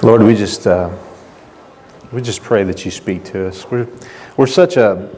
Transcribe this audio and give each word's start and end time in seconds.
Lord, 0.00 0.22
we 0.22 0.36
just 0.36 0.64
uh, 0.64 0.96
we 2.12 2.22
just 2.22 2.40
pray 2.40 2.62
that 2.62 2.84
you 2.84 2.90
speak 2.92 3.24
to 3.24 3.48
us. 3.48 3.68
We're 3.68 3.88
we're 4.36 4.46
such 4.46 4.76
a 4.76 5.10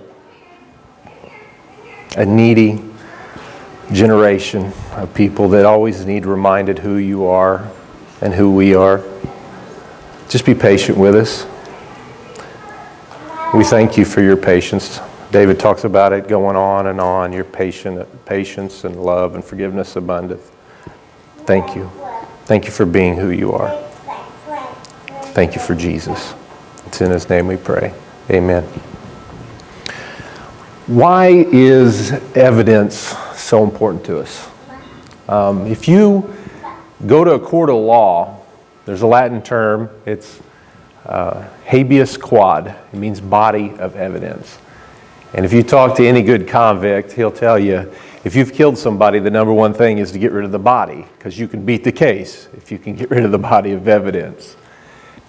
a 2.16 2.24
needy 2.24 2.82
generation 3.92 4.72
of 4.92 5.12
people 5.12 5.50
that 5.50 5.66
always 5.66 6.06
need 6.06 6.24
reminded 6.24 6.78
who 6.78 6.96
you 6.96 7.26
are 7.26 7.70
and 8.22 8.32
who 8.32 8.54
we 8.54 8.74
are. 8.74 9.04
Just 10.30 10.46
be 10.46 10.54
patient 10.54 10.96
with 10.96 11.14
us. 11.14 11.46
We 13.54 13.64
thank 13.64 13.98
you 13.98 14.06
for 14.06 14.22
your 14.22 14.36
patience. 14.38 14.98
David 15.30 15.60
talks 15.60 15.84
about 15.84 16.14
it 16.14 16.26
going 16.26 16.56
on 16.56 16.86
and 16.86 17.02
on. 17.02 17.34
Your 17.34 17.44
patient, 17.44 18.08
patience 18.24 18.84
and 18.84 18.96
love 18.96 19.34
and 19.34 19.44
forgiveness 19.44 19.96
abundant. 19.96 20.40
Thank 21.44 21.76
you. 21.76 21.90
Thank 22.46 22.64
you 22.64 22.70
for 22.70 22.86
being 22.86 23.16
who 23.16 23.28
you 23.28 23.52
are. 23.52 23.89
Thank 25.32 25.54
you 25.54 25.60
for 25.60 25.76
Jesus. 25.76 26.34
It's 26.86 27.00
in 27.00 27.10
his 27.12 27.28
name 27.28 27.46
we 27.46 27.56
pray. 27.56 27.94
Amen. 28.30 28.64
Why 30.88 31.28
is 31.28 32.10
evidence 32.34 32.96
so 33.36 33.62
important 33.62 34.04
to 34.06 34.18
us? 34.18 34.48
Um, 35.28 35.68
if 35.68 35.86
you 35.86 36.34
go 37.06 37.22
to 37.22 37.34
a 37.34 37.38
court 37.38 37.70
of 37.70 37.76
law, 37.76 38.40
there's 38.86 39.02
a 39.02 39.06
Latin 39.06 39.40
term, 39.40 39.88
it's 40.04 40.40
uh, 41.06 41.46
habeas 41.64 42.16
quod. 42.16 42.74
It 42.92 42.96
means 42.96 43.20
body 43.20 43.70
of 43.78 43.94
evidence. 43.94 44.58
And 45.32 45.44
if 45.46 45.52
you 45.52 45.62
talk 45.62 45.96
to 45.98 46.06
any 46.06 46.22
good 46.22 46.48
convict, 46.48 47.12
he'll 47.12 47.30
tell 47.30 47.56
you 47.56 47.88
if 48.24 48.34
you've 48.34 48.52
killed 48.52 48.76
somebody, 48.76 49.20
the 49.20 49.30
number 49.30 49.52
one 49.52 49.72
thing 49.74 49.98
is 49.98 50.10
to 50.10 50.18
get 50.18 50.32
rid 50.32 50.44
of 50.44 50.50
the 50.50 50.58
body, 50.58 51.06
because 51.16 51.38
you 51.38 51.46
can 51.46 51.64
beat 51.64 51.84
the 51.84 51.92
case 51.92 52.48
if 52.54 52.72
you 52.72 52.78
can 52.78 52.96
get 52.96 53.10
rid 53.10 53.24
of 53.24 53.30
the 53.30 53.38
body 53.38 53.70
of 53.70 53.86
evidence. 53.86 54.56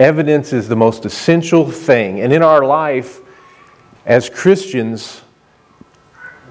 Evidence 0.02 0.52
is 0.52 0.68
the 0.68 0.76
most 0.76 1.06
essential 1.06 1.70
thing. 1.70 2.22
And 2.22 2.34
in 2.34 2.42
our 2.42 2.66
life, 2.66 3.22
as 4.04 4.32
Christians, 4.32 5.22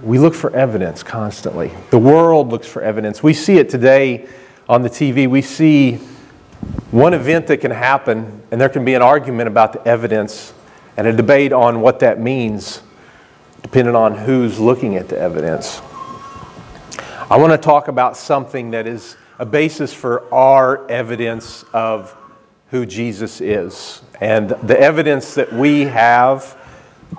we 0.05 0.21
look 0.21 0.35
for 0.35 0.55
evidence 0.55 1.03
constantly. 1.03 1.73
The 1.91 1.99
world 1.99 2.51
looks 2.51 2.69
for 2.69 2.81
evidence. 2.81 3.25
We 3.25 3.35
see 3.35 3.59
it 3.59 3.69
today 3.69 4.29
on 4.69 4.83
the 4.83 4.89
TV. 4.89 5.29
We 5.29 5.43
see 5.43 5.97
one 6.93 7.13
event 7.13 7.49
that 7.49 7.57
can 7.57 7.73
happen, 7.73 8.41
and 8.53 8.61
there 8.61 8.69
can 8.69 8.85
be 8.85 8.95
an 8.95 9.03
argument 9.03 9.49
about 9.49 9.73
the 9.73 9.85
evidence 9.85 10.55
and 10.97 11.09
a 11.09 11.13
debate 11.13 11.53
on 11.53 11.81
what 11.81 11.99
that 11.99 12.21
means, 12.21 12.83
depending 13.63 13.97
on 13.97 14.15
who's 14.15 14.61
looking 14.61 14.95
at 14.95 15.09
the 15.09 15.19
evidence. 15.19 15.83
I 17.29 17.37
want 17.37 17.51
to 17.51 17.59
talk 17.59 17.89
about 17.89 18.17
something 18.17 18.71
that 18.71 18.87
is 18.87 19.17
a 19.41 19.45
basis 19.45 19.93
for 19.93 20.33
our 20.33 20.89
evidence 20.89 21.65
of 21.73 22.17
who 22.71 22.87
Jesus 22.87 23.41
is. 23.41 24.03
And 24.21 24.51
the 24.51 24.79
evidence 24.79 25.35
that 25.35 25.53
we 25.53 25.81
have 25.83 26.57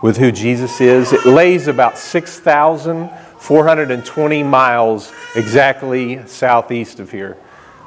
with 0.02 0.16
who 0.18 0.32
Jesus 0.32 0.80
is, 0.80 1.12
it 1.12 1.26
lays 1.26 1.68
about 1.68 1.98
6,420 1.98 4.44
miles 4.44 5.12
exactly 5.36 6.26
southeast 6.28 7.00
of 7.00 7.12
here. 7.12 7.36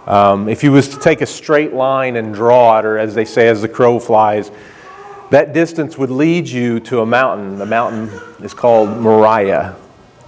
Um, 0.07 0.51
if 0.51 0.63
you 0.63 0.73
was 0.73 0.89
to 0.89 1.01
take 1.01 1.23
a 1.23 1.27
straight 1.27 1.73
line 1.73 2.17
and 2.17 2.35
draw 2.35 2.79
it, 2.79 2.85
or 2.85 2.99
as 2.99 3.15
they 3.15 3.25
say, 3.25 3.49
as 3.49 3.63
the 3.63 3.69
crow 3.69 3.99
flies, 3.99 4.51
that 5.31 5.55
distance 5.55 5.97
would 5.97 6.11
lead 6.11 6.47
you 6.47 6.79
to 6.81 7.01
a 7.01 7.07
mountain. 7.07 7.59
The 7.59 7.65
mountain 7.65 8.11
is 8.45 8.53
called 8.53 8.91
Moriah. 8.91 9.77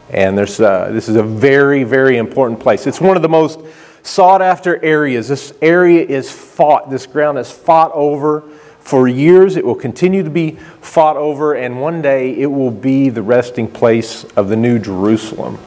And 0.09 0.39
there's, 0.39 0.61
uh, 0.61 0.91
this 0.93 1.09
is 1.09 1.17
a 1.17 1.23
very, 1.23 1.85
very 1.85 2.17
important 2.17 2.61
place. 2.61 2.87
It's 2.87 3.01
one 3.01 3.17
of 3.17 3.23
the 3.23 3.29
most 3.29 3.61
sought 4.07 4.41
after 4.41 4.83
areas. 4.85 5.29
This 5.29 5.53
area 5.61 6.05
is 6.05 6.31
fought, 6.31 6.91
this 6.91 7.07
ground 7.07 7.39
is 7.39 7.51
fought 7.51 7.91
over 7.93 8.43
for 8.79 9.09
years. 9.09 9.57
It 9.57 9.65
will 9.65 9.75
continue 9.75 10.23
to 10.23 10.31
be 10.31 10.53
fought 10.81 11.17
over, 11.17 11.55
and 11.55 11.81
one 11.81 12.03
day 12.03 12.39
it 12.39 12.47
will 12.47 12.71
be 12.71 13.09
the 13.09 13.23
resting 13.23 13.67
place 13.69 14.25
of 14.37 14.49
the 14.49 14.57
new 14.57 14.79
Jerusalem 14.79 15.59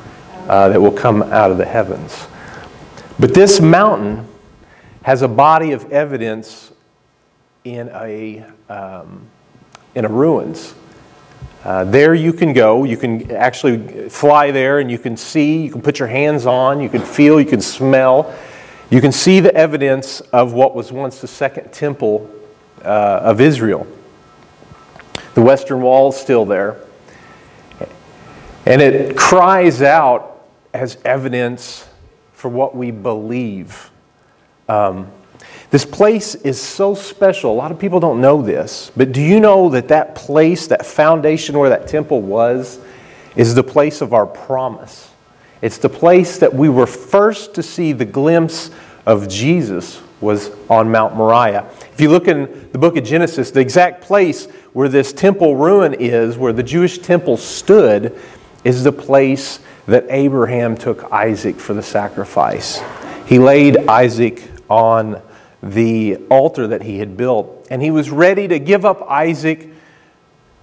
uh, 0.47 0.69
that 0.69 0.81
will 0.81 0.91
come 0.91 1.21
out 1.23 1.51
of 1.51 1.57
the 1.57 1.65
heavens. 1.65 2.27
But 3.19 3.33
this 3.33 3.59
mountain 3.59 4.25
has 5.03 5.21
a 5.21 5.27
body 5.27 5.73
of 5.73 5.91
evidence 5.91 6.71
in 7.65 7.89
a, 7.89 8.45
um, 8.69 9.27
in 9.95 10.05
a 10.05 10.09
ruins. 10.09 10.73
Uh, 11.63 11.83
there 11.83 12.13
you 12.13 12.31
can 12.31 12.53
go. 12.53 12.85
You 12.85 12.95
can 12.95 13.31
actually 13.31 14.09
fly 14.09 14.51
there 14.51 14.79
and 14.79 14.89
you 14.89 14.97
can 14.97 15.17
see, 15.17 15.63
you 15.63 15.71
can 15.71 15.81
put 15.81 15.99
your 15.99 16.07
hands 16.07 16.45
on, 16.45 16.79
you 16.79 16.89
can 16.89 17.01
feel, 17.01 17.39
you 17.39 17.45
can 17.45 17.61
smell. 17.61 18.33
You 18.89 19.01
can 19.01 19.11
see 19.11 19.39
the 19.39 19.53
evidence 19.53 20.21
of 20.21 20.53
what 20.53 20.73
was 20.73 20.91
once 20.91 21.19
the 21.19 21.27
second 21.27 21.71
temple 21.71 22.29
uh, 22.83 23.19
of 23.21 23.41
Israel. 23.41 23.85
The 25.35 25.41
western 25.41 25.81
wall 25.81 26.09
is 26.09 26.15
still 26.15 26.45
there. 26.45 26.77
And 28.65 28.81
it 28.81 29.17
cries 29.17 29.81
out 29.81 30.43
as 30.73 30.97
evidence 31.03 31.87
for 32.33 32.49
what 32.49 32.75
we 32.75 32.91
believe. 32.91 33.91
Um, 34.67 35.11
this 35.71 35.85
place 35.85 36.35
is 36.35 36.59
so 36.59 36.95
special. 36.95 37.51
A 37.51 37.53
lot 37.53 37.71
of 37.71 37.79
people 37.79 37.99
don't 37.99 38.21
know 38.21 38.41
this, 38.41 38.91
but 38.97 39.11
do 39.11 39.21
you 39.21 39.39
know 39.39 39.69
that 39.69 39.89
that 39.89 40.15
place, 40.15 40.67
that 40.67 40.85
foundation 40.85 41.57
where 41.57 41.69
that 41.69 41.87
temple 41.87 42.21
was, 42.21 42.79
is 43.35 43.53
the 43.53 43.63
place 43.63 44.01
of 44.01 44.13
our 44.13 44.25
promise? 44.25 45.11
It's 45.61 45.77
the 45.77 45.89
place 45.89 46.39
that 46.39 46.53
we 46.53 46.69
were 46.69 46.87
first 46.87 47.53
to 47.55 47.63
see 47.63 47.91
the 47.91 48.05
glimpse 48.05 48.71
of 49.05 49.27
Jesus 49.27 50.01
was 50.21 50.51
on 50.69 50.91
Mount 50.91 51.15
Moriah. 51.15 51.69
If 51.93 52.01
you 52.01 52.09
look 52.09 52.27
in 52.27 52.69
the 52.71 52.77
book 52.77 52.97
of 52.97 53.03
Genesis, 53.03 53.51
the 53.51 53.59
exact 53.59 54.01
place 54.01 54.47
where 54.73 54.89
this 54.89 55.13
temple 55.13 55.55
ruin 55.55 55.93
is, 55.93 56.37
where 56.37 56.53
the 56.53 56.63
Jewish 56.63 56.99
temple 56.99 57.37
stood, 57.37 58.19
is 58.63 58.83
the 58.83 58.91
place 58.91 59.59
that 59.87 60.05
Abraham 60.09 60.75
took 60.75 61.11
Isaac 61.11 61.57
for 61.59 61.73
the 61.73 61.83
sacrifice. 61.83 62.81
He 63.25 63.39
laid 63.39 63.77
Isaac 63.87 64.49
on 64.69 65.21
the 65.61 66.17
altar 66.29 66.67
that 66.67 66.83
he 66.83 66.99
had 66.99 67.17
built. 67.17 67.67
And 67.69 67.81
he 67.81 67.91
was 67.91 68.09
ready 68.09 68.47
to 68.47 68.59
give 68.59 68.85
up 68.85 69.01
Isaac, 69.09 69.69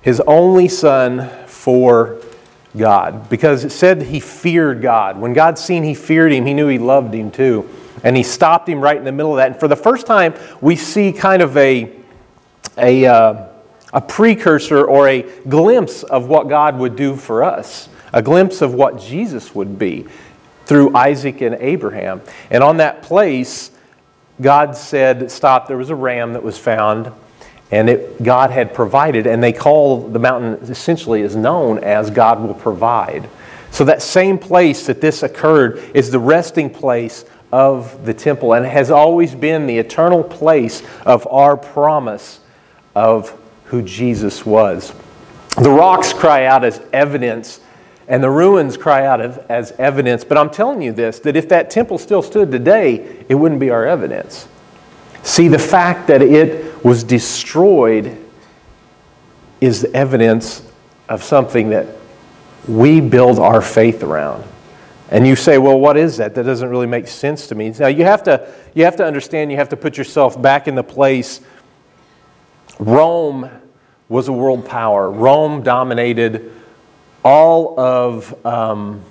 his 0.02 0.20
only 0.20 0.68
son, 0.68 1.28
for 1.46 2.20
God. 2.76 3.28
Because 3.28 3.64
it 3.64 3.70
said 3.70 4.02
he 4.02 4.20
feared 4.20 4.82
God. 4.82 5.18
When 5.18 5.32
God 5.32 5.58
seen 5.58 5.82
he 5.82 5.94
feared 5.94 6.32
him, 6.32 6.46
he 6.46 6.54
knew 6.54 6.68
he 6.68 6.78
loved 6.78 7.14
him 7.14 7.30
too. 7.30 7.68
And 8.04 8.16
he 8.16 8.22
stopped 8.22 8.68
him 8.68 8.80
right 8.80 8.96
in 8.96 9.04
the 9.04 9.12
middle 9.12 9.32
of 9.32 9.38
that. 9.38 9.52
And 9.52 9.60
for 9.60 9.68
the 9.68 9.76
first 9.76 10.06
time, 10.06 10.34
we 10.60 10.76
see 10.76 11.12
kind 11.12 11.42
of 11.42 11.56
a, 11.56 11.92
a, 12.78 13.06
uh, 13.06 13.46
a 13.92 14.00
precursor 14.00 14.84
or 14.84 15.08
a 15.08 15.22
glimpse 15.48 16.02
of 16.02 16.28
what 16.28 16.48
God 16.48 16.78
would 16.78 16.96
do 16.96 17.16
for 17.16 17.42
us, 17.42 17.88
a 18.12 18.22
glimpse 18.22 18.62
of 18.62 18.74
what 18.74 18.98
Jesus 18.98 19.54
would 19.54 19.78
be 19.78 20.06
through 20.66 20.94
Isaac 20.94 21.40
and 21.40 21.56
Abraham. 21.56 22.20
And 22.50 22.62
on 22.62 22.78
that 22.78 23.02
place, 23.02 23.70
God 24.41 24.76
said, 24.76 25.30
Stop, 25.30 25.69
there 25.69 25.76
was 25.76 25.91
a 25.91 25.94
ram 25.94 26.34
that 26.34 26.42
was 26.42 26.58
found, 26.58 27.10
and 27.70 27.88
it, 27.88 28.22
God 28.22 28.50
had 28.50 28.74
provided, 28.74 29.26
and 29.26 29.42
they 29.42 29.52
call 29.52 30.08
the 30.08 30.19
mountain 30.19 30.54
essentially 30.70 31.22
is 31.22 31.34
known 31.34 31.78
as 31.82 32.10
God 32.10 32.41
will 32.42 32.54
provide. 32.54 33.28
So 33.70 33.84
that 33.84 34.02
same 34.02 34.38
place 34.38 34.86
that 34.86 35.00
this 35.00 35.22
occurred 35.22 35.78
is 35.94 36.10
the 36.10 36.19
resting 36.19 36.70
place 36.70 37.24
of 37.52 38.04
the 38.04 38.14
temple, 38.14 38.52
and 38.52 38.66
has 38.66 38.91
always 38.91 39.34
been 39.34 39.66
the 39.66 39.78
eternal 39.78 40.22
place 40.22 40.82
of 41.04 41.26
our 41.28 41.56
promise 41.56 42.41
of 42.94 43.36
who 43.66 43.82
Jesus 43.82 44.44
was. 44.44 44.94
The 45.56 45.70
rocks 45.70 46.12
cry 46.12 46.44
out 46.44 46.64
as 46.64 46.80
evidence 46.92 47.60
and 48.08 48.22
the 48.22 48.30
ruins 48.30 48.76
cry 48.76 49.04
out 49.04 49.20
as 49.20 49.72
evidence. 49.72 50.24
But 50.24 50.38
I'm 50.38 50.50
telling 50.50 50.82
you 50.82 50.92
this 50.92 51.18
that 51.20 51.36
if 51.36 51.48
that 51.48 51.70
temple 51.70 51.98
still 51.98 52.22
stood 52.22 52.50
today, 52.50 53.24
it 53.28 53.34
wouldn't 53.34 53.60
be 53.60 53.70
our 53.70 53.86
evidence. 53.86 54.48
See, 55.22 55.48
the 55.48 55.58
fact 55.58 56.06
that 56.06 56.22
it 56.22 56.84
was 56.84 57.03
destroyed 57.03 58.16
is 59.60 59.84
evidence 59.86 60.62
of 61.08 61.22
something 61.22 61.70
that 61.70 61.86
we 62.68 63.00
build 63.00 63.38
our 63.38 63.60
faith 63.60 64.03
around. 64.03 64.44
And 65.10 65.26
you 65.26 65.36
say, 65.36 65.59
well, 65.59 65.78
what 65.78 65.97
is 65.97 66.16
that? 66.16 66.34
That 66.34 66.44
doesn't 66.44 66.68
really 66.68 66.86
make 66.86 67.06
sense 67.06 67.47
to 67.48 67.54
me. 67.54 67.70
Now, 67.70 67.86
you 67.86 68.04
have 68.04 68.24
to, 68.24 68.52
you 68.74 68.84
have 68.84 68.97
to 68.97 69.04
understand, 69.04 69.50
you 69.50 69.56
have 69.56 69.68
to 69.68 69.76
put 69.76 69.97
yourself 69.97 70.41
back 70.41 70.66
in 70.66 70.74
the 70.74 70.82
place. 70.82 71.41
Rome 72.78 73.48
was 74.09 74.28
a 74.28 74.32
world 74.32 74.66
power, 74.66 75.10
Rome 75.10 75.62
dominated 75.62 76.52
all 77.26 77.78
of 77.80 78.46
um, 78.46 79.02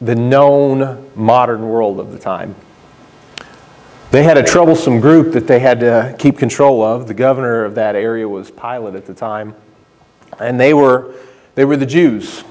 the 0.00 0.14
known 0.14 1.10
modern 1.16 1.68
world 1.68 1.98
of 1.98 2.12
the 2.12 2.18
time. 2.18 2.54
They 4.12 4.22
had 4.22 4.38
a 4.38 4.44
troublesome 4.44 5.00
group 5.00 5.32
that 5.32 5.48
they 5.48 5.58
had 5.58 5.80
to 5.80 6.14
keep 6.16 6.38
control 6.38 6.80
of. 6.80 7.08
The 7.08 7.14
governor 7.14 7.64
of 7.64 7.74
that 7.74 7.96
area 7.96 8.28
was 8.28 8.52
Pilate 8.52 8.94
at 8.94 9.04
the 9.04 9.14
time. 9.14 9.56
And 10.38 10.60
they 10.60 10.74
were, 10.74 11.12
they 11.56 11.64
were 11.64 11.76
the 11.76 11.86
Jews. 11.86 12.44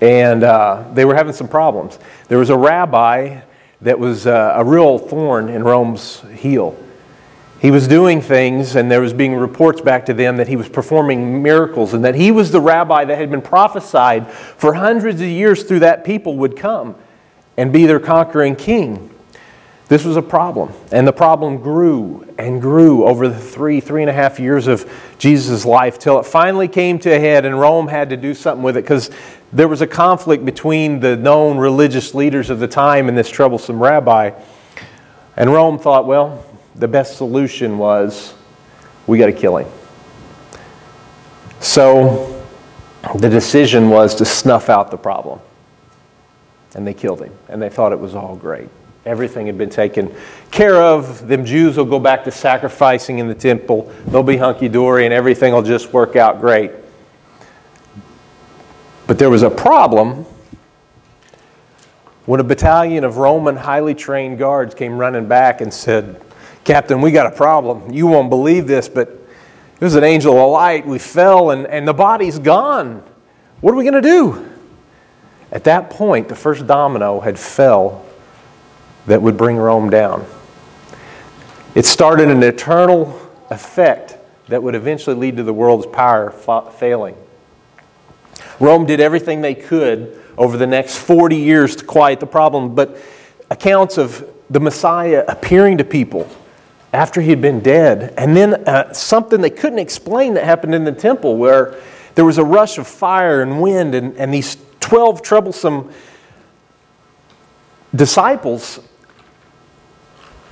And 0.00 0.42
uh, 0.42 0.82
they 0.92 1.04
were 1.04 1.14
having 1.14 1.32
some 1.32 1.46
problems. 1.46 2.00
There 2.26 2.38
was 2.38 2.50
a 2.50 2.58
rabbi 2.58 3.42
that 3.80 3.96
was 3.96 4.26
uh, 4.26 4.54
a 4.56 4.64
real 4.64 4.98
thorn 4.98 5.48
in 5.48 5.62
Rome's 5.62 6.20
heel. 6.32 6.76
He 7.60 7.70
was 7.70 7.88
doing 7.88 8.20
things, 8.20 8.76
and 8.76 8.90
there 8.90 9.00
was 9.00 9.12
being 9.12 9.34
reports 9.34 9.80
back 9.80 10.06
to 10.06 10.14
them 10.14 10.36
that 10.36 10.48
he 10.48 10.56
was 10.56 10.68
performing 10.68 11.42
miracles, 11.42 11.94
and 11.94 12.04
that 12.04 12.14
he 12.14 12.30
was 12.30 12.50
the 12.50 12.60
rabbi 12.60 13.04
that 13.04 13.16
had 13.16 13.30
been 13.30 13.42
prophesied 13.42 14.30
for 14.30 14.74
hundreds 14.74 15.20
of 15.20 15.28
years 15.28 15.62
through 15.62 15.80
that 15.80 16.04
people 16.04 16.36
would 16.36 16.56
come 16.56 16.94
and 17.56 17.72
be 17.72 17.86
their 17.86 18.00
conquering 18.00 18.54
king. 18.54 19.10
This 19.86 20.04
was 20.04 20.16
a 20.16 20.22
problem, 20.22 20.72
and 20.92 21.06
the 21.06 21.12
problem 21.12 21.58
grew 21.58 22.26
and 22.38 22.60
grew 22.60 23.04
over 23.04 23.28
the 23.28 23.38
three, 23.38 23.80
three 23.80 24.02
and 24.02 24.10
a 24.10 24.14
half 24.14 24.40
years 24.40 24.66
of 24.66 24.90
Jesus' 25.18 25.64
life 25.66 25.98
till 25.98 26.18
it 26.18 26.24
finally 26.24 26.68
came 26.68 26.98
to 27.00 27.10
a 27.10 27.18
head, 27.18 27.44
and 27.44 27.58
Rome 27.60 27.88
had 27.88 28.10
to 28.10 28.16
do 28.16 28.34
something 28.34 28.62
with 28.62 28.76
it 28.76 28.82
because 28.82 29.10
there 29.52 29.68
was 29.68 29.82
a 29.82 29.86
conflict 29.86 30.44
between 30.44 31.00
the 31.00 31.16
known 31.16 31.58
religious 31.58 32.14
leaders 32.14 32.50
of 32.50 32.60
the 32.60 32.68
time 32.68 33.08
and 33.08 33.16
this 33.16 33.28
troublesome 33.30 33.80
rabbi. 33.80 34.32
And 35.36 35.52
Rome 35.52 35.78
thought, 35.78 36.06
well, 36.06 36.44
the 36.74 36.88
best 36.88 37.16
solution 37.16 37.78
was 37.78 38.34
we 39.06 39.18
got 39.18 39.26
to 39.26 39.32
kill 39.32 39.58
him. 39.58 39.68
So 41.60 42.44
the 43.16 43.28
decision 43.28 43.90
was 43.90 44.14
to 44.16 44.24
snuff 44.24 44.68
out 44.68 44.90
the 44.90 44.96
problem. 44.96 45.40
And 46.74 46.86
they 46.86 46.94
killed 46.94 47.22
him. 47.22 47.32
And 47.48 47.62
they 47.62 47.68
thought 47.68 47.92
it 47.92 47.98
was 47.98 48.14
all 48.14 48.36
great. 48.36 48.68
Everything 49.06 49.46
had 49.46 49.58
been 49.58 49.70
taken 49.70 50.14
care 50.50 50.76
of. 50.76 51.28
Them 51.28 51.44
Jews 51.44 51.76
will 51.76 51.84
go 51.84 51.98
back 51.98 52.24
to 52.24 52.30
sacrificing 52.30 53.18
in 53.18 53.28
the 53.28 53.34
temple. 53.34 53.92
They'll 54.06 54.22
be 54.22 54.38
hunky 54.38 54.68
dory 54.68 55.04
and 55.04 55.12
everything 55.12 55.52
will 55.52 55.62
just 55.62 55.92
work 55.92 56.16
out 56.16 56.40
great. 56.40 56.72
But 59.06 59.18
there 59.18 59.28
was 59.28 59.42
a 59.42 59.50
problem 59.50 60.24
when 62.24 62.40
a 62.40 62.44
battalion 62.44 63.04
of 63.04 63.18
Roman 63.18 63.56
highly 63.56 63.94
trained 63.94 64.38
guards 64.38 64.74
came 64.74 64.96
running 64.96 65.28
back 65.28 65.60
and 65.60 65.72
said, 65.72 66.20
Captain, 66.64 67.02
we 67.02 67.10
got 67.10 67.26
a 67.26 67.36
problem. 67.36 67.92
You 67.92 68.06
won't 68.06 68.30
believe 68.30 68.66
this, 68.66 68.88
but 68.88 69.20
there's 69.78 69.94
an 69.96 70.04
angel 70.04 70.38
of 70.38 70.50
light. 70.50 70.86
We 70.86 70.98
fell 70.98 71.50
and, 71.50 71.66
and 71.66 71.86
the 71.86 71.92
body's 71.92 72.38
gone. 72.38 73.02
What 73.60 73.72
are 73.72 73.76
we 73.76 73.84
going 73.84 73.94
to 73.94 74.00
do? 74.00 74.50
At 75.52 75.64
that 75.64 75.90
point, 75.90 76.28
the 76.28 76.34
first 76.34 76.66
domino 76.66 77.20
had 77.20 77.38
fell 77.38 78.04
that 79.06 79.20
would 79.20 79.36
bring 79.36 79.56
Rome 79.56 79.90
down. 79.90 80.26
It 81.74 81.84
started 81.84 82.28
an 82.28 82.42
eternal 82.42 83.20
effect 83.50 84.16
that 84.48 84.62
would 84.62 84.74
eventually 84.74 85.16
lead 85.16 85.36
to 85.36 85.42
the 85.42 85.52
world's 85.52 85.86
power 85.86 86.30
fa- 86.30 86.70
failing. 86.70 87.16
Rome 88.58 88.86
did 88.86 89.00
everything 89.00 89.42
they 89.42 89.54
could 89.54 90.20
over 90.38 90.56
the 90.56 90.66
next 90.66 90.96
40 90.96 91.36
years 91.36 91.76
to 91.76 91.84
quiet 91.84 92.20
the 92.20 92.26
problem, 92.26 92.74
but 92.74 92.96
accounts 93.50 93.98
of 93.98 94.26
the 94.48 94.60
Messiah 94.60 95.24
appearing 95.28 95.78
to 95.78 95.84
people 95.84 96.28
after 96.94 97.20
he 97.20 97.30
had 97.30 97.40
been 97.40 97.60
dead, 97.60 98.14
and 98.16 98.36
then 98.36 98.54
uh, 98.66 98.92
something 98.92 99.40
they 99.40 99.50
couldn't 99.50 99.80
explain 99.80 100.34
that 100.34 100.44
happened 100.44 100.74
in 100.74 100.84
the 100.84 100.92
temple 100.92 101.36
where 101.36 101.74
there 102.14 102.24
was 102.24 102.38
a 102.38 102.44
rush 102.44 102.78
of 102.78 102.86
fire 102.86 103.42
and 103.42 103.60
wind, 103.60 103.94
and, 103.94 104.16
and 104.16 104.32
these 104.32 104.56
12 104.80 105.20
troublesome 105.20 105.92
disciples 107.94 108.80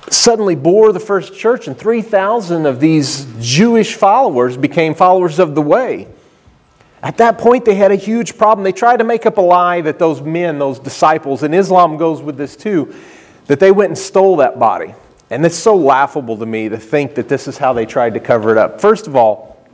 suddenly 0.09 0.55
bore 0.55 0.91
the 0.91 0.99
first 0.99 1.33
church, 1.33 1.67
and 1.67 1.77
3,000 1.77 2.65
of 2.65 2.79
these 2.79 3.25
Jewish 3.39 3.95
followers 3.95 4.57
became 4.57 4.93
followers 4.93 5.39
of 5.39 5.55
the 5.55 5.61
way. 5.61 6.07
At 7.01 7.17
that 7.17 7.37
point, 7.37 7.65
they 7.65 7.75
had 7.75 7.91
a 7.91 7.95
huge 7.95 8.37
problem. 8.37 8.63
They 8.63 8.71
tried 8.71 8.97
to 8.97 9.03
make 9.03 9.25
up 9.25 9.37
a 9.37 9.41
lie 9.41 9.81
that 9.81 9.99
those 9.99 10.21
men, 10.21 10.59
those 10.59 10.79
disciples, 10.79 11.43
and 11.43 11.53
Islam 11.53 11.97
goes 11.97 12.21
with 12.21 12.37
this 12.37 12.55
too, 12.55 12.93
that 13.47 13.59
they 13.59 13.71
went 13.71 13.89
and 13.89 13.97
stole 13.97 14.37
that 14.37 14.59
body. 14.59 14.93
And 15.33 15.43
it's 15.47 15.57
so 15.57 15.75
laughable 15.75 16.37
to 16.37 16.45
me 16.45 16.69
to 16.69 16.77
think 16.77 17.15
that 17.15 17.27
this 17.27 17.47
is 17.47 17.57
how 17.57 17.73
they 17.73 17.87
tried 17.87 18.13
to 18.13 18.19
cover 18.19 18.51
it 18.51 18.57
up. 18.59 18.79
First 18.79 19.07
of 19.07 19.15
all, 19.15 19.65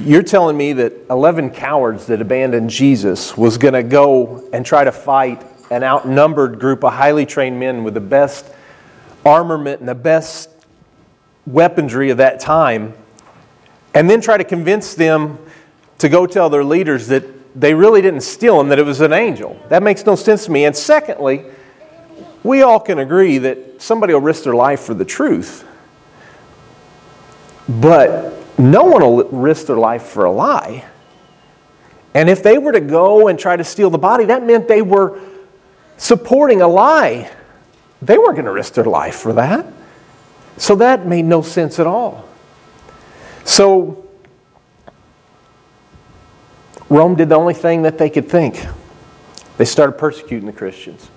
you're 0.00 0.22
telling 0.22 0.56
me 0.56 0.72
that 0.72 0.94
11 1.10 1.50
cowards 1.50 2.06
that 2.06 2.22
abandoned 2.22 2.70
Jesus 2.70 3.36
was 3.36 3.58
going 3.58 3.74
to 3.74 3.82
go 3.82 4.48
and 4.54 4.64
try 4.64 4.84
to 4.84 4.90
fight 4.90 5.44
an 5.70 5.82
outnumbered 5.82 6.58
group 6.58 6.82
of 6.82 6.94
highly 6.94 7.26
trained 7.26 7.60
men 7.60 7.84
with 7.84 7.92
the 7.92 8.00
best 8.00 8.50
armament 9.22 9.80
and 9.80 9.88
the 9.88 9.94
best 9.94 10.48
weaponry 11.46 12.08
of 12.08 12.16
that 12.16 12.40
time, 12.40 12.94
and 13.92 14.08
then 14.08 14.22
try 14.22 14.38
to 14.38 14.44
convince 14.44 14.94
them 14.94 15.38
to 15.98 16.08
go 16.08 16.26
tell 16.26 16.48
their 16.48 16.64
leaders 16.64 17.08
that 17.08 17.22
they 17.54 17.74
really 17.74 18.00
didn't 18.00 18.22
steal 18.22 18.58
him, 18.58 18.70
that 18.70 18.78
it 18.78 18.86
was 18.86 19.02
an 19.02 19.12
angel. 19.12 19.60
That 19.68 19.82
makes 19.82 20.06
no 20.06 20.14
sense 20.14 20.46
to 20.46 20.50
me. 20.50 20.64
And 20.64 20.74
secondly, 20.74 21.44
we 22.46 22.62
all 22.62 22.80
can 22.80 22.98
agree 22.98 23.38
that 23.38 23.82
somebody 23.82 24.14
will 24.14 24.20
risk 24.20 24.44
their 24.44 24.54
life 24.54 24.80
for 24.80 24.94
the 24.94 25.04
truth. 25.04 25.64
But 27.68 28.58
no 28.58 28.84
one 28.84 29.02
will 29.02 29.24
risk 29.28 29.66
their 29.66 29.76
life 29.76 30.02
for 30.02 30.24
a 30.24 30.30
lie. 30.30 30.84
And 32.14 32.30
if 32.30 32.42
they 32.42 32.56
were 32.56 32.72
to 32.72 32.80
go 32.80 33.28
and 33.28 33.38
try 33.38 33.56
to 33.56 33.64
steal 33.64 33.90
the 33.90 33.98
body, 33.98 34.26
that 34.26 34.42
meant 34.42 34.68
they 34.68 34.82
were 34.82 35.20
supporting 35.96 36.62
a 36.62 36.68
lie. 36.68 37.30
They 38.00 38.16
weren't 38.16 38.36
going 38.36 38.46
to 38.46 38.52
risk 38.52 38.74
their 38.74 38.84
life 38.84 39.16
for 39.16 39.32
that. 39.34 39.66
So 40.56 40.76
that 40.76 41.06
made 41.06 41.24
no 41.24 41.42
sense 41.42 41.78
at 41.78 41.86
all. 41.86 42.26
So 43.44 44.06
Rome 46.88 47.16
did 47.16 47.28
the 47.28 47.34
only 47.34 47.54
thing 47.54 47.82
that 47.82 47.98
they 47.98 48.08
could 48.08 48.28
think. 48.28 48.64
They 49.58 49.64
started 49.64 49.92
persecuting 49.92 50.46
the 50.46 50.52
Christians. 50.52 51.10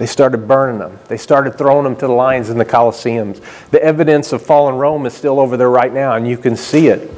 They 0.00 0.06
started 0.06 0.48
burning 0.48 0.78
them. 0.78 0.98
They 1.08 1.18
started 1.18 1.58
throwing 1.58 1.84
them 1.84 1.94
to 1.96 2.06
the 2.06 2.12
lions 2.14 2.48
in 2.48 2.56
the 2.56 2.64
Colosseums. 2.64 3.42
The 3.70 3.82
evidence 3.82 4.32
of 4.32 4.40
fallen 4.40 4.76
Rome 4.76 5.04
is 5.04 5.12
still 5.12 5.38
over 5.38 5.58
there 5.58 5.68
right 5.68 5.92
now, 5.92 6.14
and 6.14 6.26
you 6.26 6.38
can 6.38 6.56
see 6.56 6.86
it. 6.86 7.10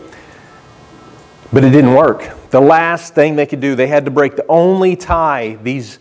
But 1.52 1.62
it 1.62 1.70
didn't 1.70 1.94
work. 1.94 2.50
The 2.50 2.60
last 2.60 3.14
thing 3.14 3.36
they 3.36 3.46
could 3.46 3.60
do, 3.60 3.76
they 3.76 3.86
had 3.86 4.04
to 4.06 4.10
break 4.10 4.34
the 4.34 4.44
only 4.48 4.96
tie 4.96 5.60
these 5.62 6.00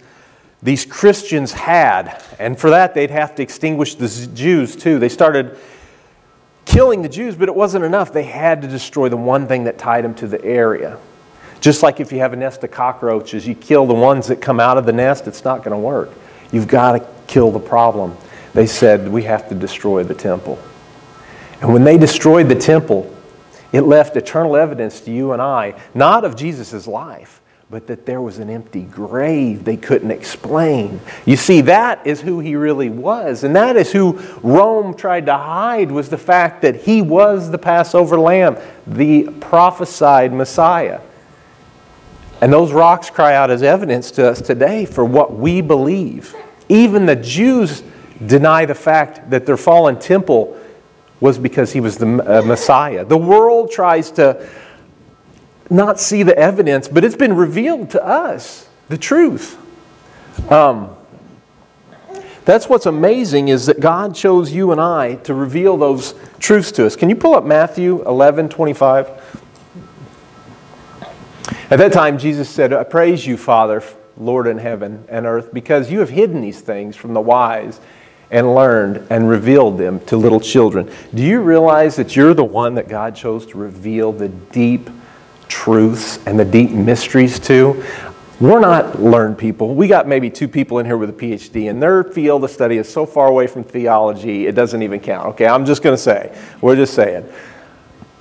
these 0.63 0.83
Christians 0.83 1.51
had. 1.51 2.19
And 2.39 2.59
for 2.59 2.71
that, 2.71 2.95
they'd 2.95 3.11
have 3.11 3.35
to 3.35 3.43
extinguish 3.43 3.93
the 3.93 4.27
Jews 4.33 4.75
too. 4.75 4.97
They 4.97 5.09
started 5.09 5.59
killing 6.65 7.03
the 7.03 7.09
Jews, 7.09 7.35
but 7.35 7.47
it 7.47 7.53
wasn't 7.53 7.85
enough. 7.85 8.11
They 8.11 8.23
had 8.23 8.63
to 8.63 8.67
destroy 8.67 9.07
the 9.07 9.17
one 9.17 9.47
thing 9.47 9.65
that 9.65 9.77
tied 9.77 10.03
them 10.03 10.15
to 10.15 10.27
the 10.27 10.43
area. 10.43 10.97
Just 11.59 11.83
like 11.83 11.99
if 11.99 12.11
you 12.11 12.17
have 12.19 12.33
a 12.33 12.37
nest 12.37 12.63
of 12.63 12.71
cockroaches, 12.71 13.47
you 13.47 13.53
kill 13.53 13.85
the 13.85 13.93
ones 13.93 14.25
that 14.29 14.41
come 14.41 14.59
out 14.59 14.79
of 14.79 14.87
the 14.87 14.93
nest, 14.93 15.27
it's 15.27 15.43
not 15.43 15.59
going 15.59 15.73
to 15.73 15.77
work. 15.77 16.09
You've 16.51 16.67
got 16.67 16.93
to 16.93 17.07
kill 17.27 17.51
the 17.51 17.59
problem. 17.59 18.15
They 18.53 18.67
said, 18.67 19.07
We 19.07 19.23
have 19.23 19.47
to 19.49 19.55
destroy 19.55 20.03
the 20.03 20.13
temple. 20.13 20.59
And 21.61 21.71
when 21.71 21.83
they 21.83 21.97
destroyed 21.97 22.49
the 22.49 22.55
temple, 22.55 23.15
it 23.71 23.81
left 23.81 24.17
eternal 24.17 24.57
evidence 24.57 24.99
to 25.01 25.11
you 25.11 25.31
and 25.31 25.41
I, 25.41 25.79
not 25.93 26.25
of 26.25 26.35
Jesus' 26.35 26.87
life, 26.87 27.39
but 27.69 27.87
that 27.87 28.05
there 28.05 28.21
was 28.21 28.37
an 28.39 28.49
empty 28.49 28.81
grave 28.81 29.63
they 29.63 29.77
couldn't 29.77 30.11
explain. 30.11 30.99
You 31.25 31.37
see, 31.37 31.61
that 31.61 32.05
is 32.05 32.19
who 32.19 32.39
he 32.39 32.57
really 32.57 32.89
was. 32.89 33.45
And 33.45 33.55
that 33.55 33.77
is 33.77 33.93
who 33.93 34.19
Rome 34.43 34.93
tried 34.93 35.27
to 35.27 35.37
hide 35.37 35.89
was 35.89 36.09
the 36.09 36.17
fact 36.17 36.63
that 36.63 36.75
he 36.75 37.01
was 37.01 37.49
the 37.49 37.57
Passover 37.57 38.19
lamb, 38.19 38.57
the 38.85 39.23
prophesied 39.39 40.33
Messiah. 40.33 40.99
And 42.41 42.51
those 42.51 42.73
rocks 42.73 43.09
cry 43.09 43.35
out 43.35 43.51
as 43.51 43.63
evidence 43.63 44.11
to 44.11 44.27
us 44.27 44.41
today 44.41 44.83
for 44.83 45.05
what 45.05 45.33
we 45.33 45.61
believe. 45.61 46.35
Even 46.71 47.05
the 47.05 47.17
Jews 47.17 47.83
deny 48.25 48.63
the 48.63 48.75
fact 48.75 49.29
that 49.29 49.45
their 49.45 49.57
fallen 49.57 49.99
temple 49.99 50.57
was 51.19 51.37
because 51.37 51.73
he 51.73 51.81
was 51.81 51.97
the 51.97 52.07
uh, 52.07 52.41
Messiah. 52.43 53.03
The 53.03 53.17
world 53.17 53.71
tries 53.71 54.09
to 54.11 54.47
not 55.69 55.99
see 55.99 56.23
the 56.23 56.37
evidence, 56.37 56.87
but 56.87 57.03
it's 57.03 57.17
been 57.17 57.35
revealed 57.35 57.89
to 57.89 58.01
us 58.01 58.69
the 58.87 58.97
truth. 58.97 59.57
Um, 60.49 60.95
that's 62.45 62.69
what's 62.69 62.85
amazing 62.85 63.49
is 63.49 63.65
that 63.65 63.81
God 63.81 64.15
chose 64.15 64.53
you 64.53 64.71
and 64.71 64.79
I 64.79 65.15
to 65.15 65.33
reveal 65.33 65.75
those 65.75 66.15
truths 66.39 66.71
to 66.73 66.85
us. 66.85 66.95
Can 66.95 67.09
you 67.09 67.17
pull 67.17 67.35
up 67.35 67.43
Matthew 67.43 68.01
11 68.07 68.47
25? 68.47 69.09
At 71.69 71.79
that 71.79 71.91
time, 71.91 72.17
Jesus 72.17 72.49
said, 72.49 72.71
I 72.71 72.85
praise 72.85 73.27
you, 73.27 73.35
Father, 73.35 73.83
Lord 74.21 74.47
in 74.47 74.57
heaven 74.57 75.03
and 75.09 75.25
earth, 75.25 75.53
because 75.53 75.91
you 75.91 75.99
have 75.99 76.09
hidden 76.09 76.41
these 76.41 76.61
things 76.61 76.95
from 76.95 77.13
the 77.13 77.21
wise 77.21 77.79
and 78.29 78.55
learned 78.55 79.07
and 79.09 79.27
revealed 79.27 79.77
them 79.77 79.99
to 80.05 80.15
little 80.15 80.39
children. 80.39 80.89
Do 81.13 81.21
you 81.21 81.41
realize 81.41 81.97
that 81.97 82.15
you're 82.15 82.33
the 82.33 82.43
one 82.43 82.75
that 82.75 82.87
God 82.87 83.15
chose 83.15 83.45
to 83.47 83.57
reveal 83.57 84.13
the 84.13 84.29
deep 84.29 84.89
truths 85.51 86.17
and 86.25 86.39
the 86.39 86.45
deep 86.45 86.71
mysteries 86.71 87.37
to. 87.37 87.83
We're 88.39 88.61
not 88.61 88.99
learned 88.99 89.37
people. 89.37 89.75
We 89.75 89.87
got 89.87 90.07
maybe 90.07 90.31
two 90.31 90.47
people 90.47 90.79
in 90.79 90.85
here 90.85 90.97
with 90.97 91.09
a 91.09 91.13
PhD, 91.13 91.69
and 91.69 91.83
their 91.83 92.03
field 92.03 92.43
of 92.43 92.49
study 92.49 92.77
is 92.77 92.91
so 92.91 93.05
far 93.05 93.27
away 93.27 93.45
from 93.45 93.63
theology, 93.63 94.47
it 94.47 94.55
doesn't 94.55 94.81
even 94.81 94.99
count. 94.99 95.27
Okay, 95.27 95.45
I'm 95.45 95.65
just 95.65 95.83
going 95.83 95.95
to 95.95 96.01
say, 96.01 96.35
we're 96.61 96.77
just 96.77 96.95
saying. 96.95 97.29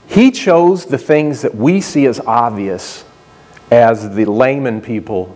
He 0.08 0.30
chose 0.32 0.84
the 0.84 0.98
things 0.98 1.40
that 1.42 1.54
we 1.54 1.80
see 1.80 2.04
as 2.06 2.20
obvious 2.20 3.04
as 3.70 4.14
the 4.14 4.24
layman 4.24 4.82
people 4.82 5.34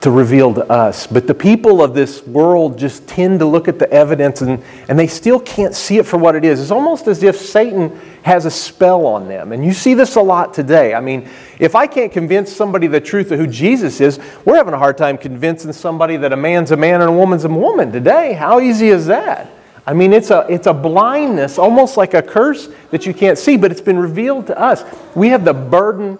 to 0.00 0.12
reveal 0.12 0.54
to 0.54 0.64
us. 0.70 1.08
But 1.08 1.26
the 1.26 1.34
people 1.34 1.82
of 1.82 1.92
this 1.92 2.24
world 2.24 2.78
just 2.78 3.08
tend 3.08 3.40
to 3.40 3.46
look 3.46 3.66
at 3.66 3.80
the 3.80 3.90
evidence 3.90 4.42
and, 4.42 4.62
and 4.88 4.96
they 4.96 5.08
still 5.08 5.40
can't 5.40 5.74
see 5.74 5.98
it 5.98 6.06
for 6.06 6.18
what 6.18 6.36
it 6.36 6.44
is. 6.44 6.60
It's 6.60 6.70
almost 6.70 7.08
as 7.08 7.22
if 7.24 7.36
Satan 7.36 7.98
has 8.22 8.44
a 8.44 8.50
spell 8.50 9.06
on 9.06 9.26
them. 9.26 9.50
And 9.52 9.64
you 9.64 9.72
see 9.72 9.94
this 9.94 10.14
a 10.14 10.20
lot 10.20 10.54
today. 10.54 10.94
I 10.94 11.00
mean, 11.00 11.28
if 11.58 11.74
I 11.74 11.88
can't 11.88 12.12
convince 12.12 12.52
somebody 12.52 12.86
the 12.86 13.00
truth 13.00 13.32
of 13.32 13.40
who 13.40 13.48
Jesus 13.48 14.00
is, 14.00 14.20
we're 14.44 14.56
having 14.56 14.74
a 14.74 14.78
hard 14.78 14.96
time 14.96 15.18
convincing 15.18 15.72
somebody 15.72 16.16
that 16.18 16.32
a 16.32 16.36
man's 16.36 16.70
a 16.70 16.76
man 16.76 17.00
and 17.00 17.10
a 17.10 17.12
woman's 17.12 17.44
a 17.44 17.48
woman 17.48 17.90
today. 17.90 18.34
How 18.34 18.60
easy 18.60 18.88
is 18.88 19.06
that? 19.06 19.50
I 19.84 19.94
mean, 19.94 20.12
it's 20.12 20.30
a, 20.30 20.46
it's 20.48 20.66
a 20.68 20.74
blindness, 20.74 21.58
almost 21.58 21.96
like 21.96 22.14
a 22.14 22.22
curse 22.22 22.68
that 22.90 23.06
you 23.06 23.14
can't 23.14 23.38
see, 23.38 23.56
but 23.56 23.72
it's 23.72 23.80
been 23.80 23.98
revealed 23.98 24.46
to 24.48 24.58
us. 24.58 24.84
We 25.16 25.30
have 25.30 25.44
the 25.44 25.54
burden 25.54 26.18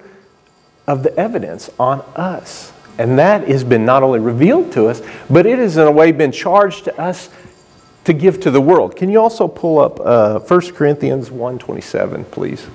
of 0.86 1.02
the 1.02 1.14
evidence 1.16 1.70
on 1.78 2.00
us. 2.16 2.72
And 2.98 3.18
that 3.18 3.46
has 3.46 3.62
been 3.62 3.84
not 3.84 4.02
only 4.02 4.18
revealed 4.18 4.72
to 4.72 4.88
us, 4.88 5.00
but 5.30 5.46
it 5.46 5.58
has 5.58 5.76
in 5.76 5.86
a 5.86 5.90
way 5.90 6.10
been 6.10 6.32
charged 6.32 6.84
to 6.84 7.00
us 7.00 7.30
to 8.04 8.12
give 8.12 8.40
to 8.40 8.50
the 8.50 8.60
world. 8.60 8.96
Can 8.96 9.08
you 9.08 9.20
also 9.20 9.46
pull 9.46 9.78
up 9.78 10.00
uh, 10.00 10.40
1 10.40 10.60
Corinthians 10.72 11.30
1.27, 11.30 12.28
please? 12.30 12.66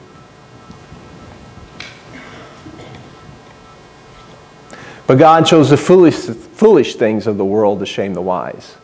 But 5.05 5.15
God 5.15 5.45
chose 5.45 5.69
the 5.69 5.77
foolish, 5.77 6.15
foolish 6.15 6.95
things 6.95 7.27
of 7.27 7.37
the 7.37 7.45
world 7.45 7.79
to 7.79 7.85
shame 7.85 8.13
the 8.13 8.21
wise. 8.21 8.77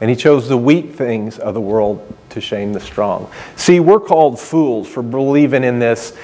And 0.00 0.10
he 0.10 0.16
chose 0.16 0.48
the 0.48 0.56
weak 0.56 0.94
things 0.94 1.38
of 1.38 1.54
the 1.54 1.60
world 1.60 2.16
to 2.30 2.40
shame 2.40 2.72
the 2.72 2.80
strong. 2.80 3.30
See, 3.56 3.78
we're 3.78 4.00
called 4.00 4.40
fools 4.40 4.88
for 4.88 5.02
believing 5.02 5.62
in 5.62 5.78
this 5.78 6.16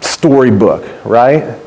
storybook, 0.00 0.88
right? 1.04 1.58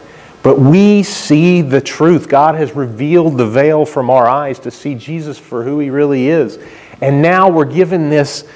But 0.41 0.59
we 0.59 1.03
see 1.03 1.61
the 1.61 1.81
truth. 1.81 2.29
God 2.29 2.55
has 2.55 2.73
revealed 2.73 3.37
the 3.37 3.47
veil 3.47 3.85
from 3.85 4.09
our 4.09 4.27
eyes 4.27 4.59
to 4.59 4.71
see 4.71 4.95
Jesus 4.95 5.37
for 5.37 5.63
who 5.63 5.79
he 5.79 5.89
really 5.89 6.29
is. 6.29 6.57
And 7.01 7.21
now 7.21 7.49
we're 7.49 7.65
given 7.65 8.09
this, 8.09 8.47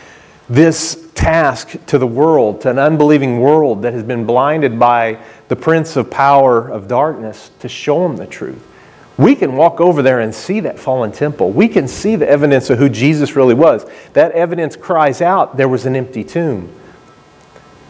this 0.49 1.09
task 1.13 1.75
to 1.87 1.97
the 1.97 2.07
world, 2.07 2.61
to 2.61 2.69
an 2.69 2.79
unbelieving 2.79 3.39
world 3.39 3.81
that 3.81 3.93
has 3.93 4.03
been 4.03 4.25
blinded 4.25 4.79
by 4.79 5.19
the 5.49 5.55
prince 5.55 5.95
of 5.97 6.09
power 6.09 6.67
of 6.69 6.87
darkness, 6.87 7.51
to 7.59 7.67
show 7.67 8.07
them 8.07 8.15
the 8.15 8.27
truth. 8.27 8.65
We 9.17 9.35
can 9.35 9.55
walk 9.55 9.79
over 9.79 10.01
there 10.01 10.21
and 10.21 10.33
see 10.33 10.61
that 10.61 10.79
fallen 10.79 11.11
temple. 11.11 11.51
We 11.51 11.67
can 11.67 11.87
see 11.87 12.15
the 12.15 12.27
evidence 12.27 12.69
of 12.69 12.79
who 12.79 12.89
Jesus 12.89 13.35
really 13.35 13.53
was. 13.53 13.85
That 14.13 14.31
evidence 14.31 14.75
cries 14.75 15.21
out 15.21 15.55
there 15.55 15.69
was 15.69 15.85
an 15.85 15.95
empty 15.95 16.23
tomb. 16.23 16.73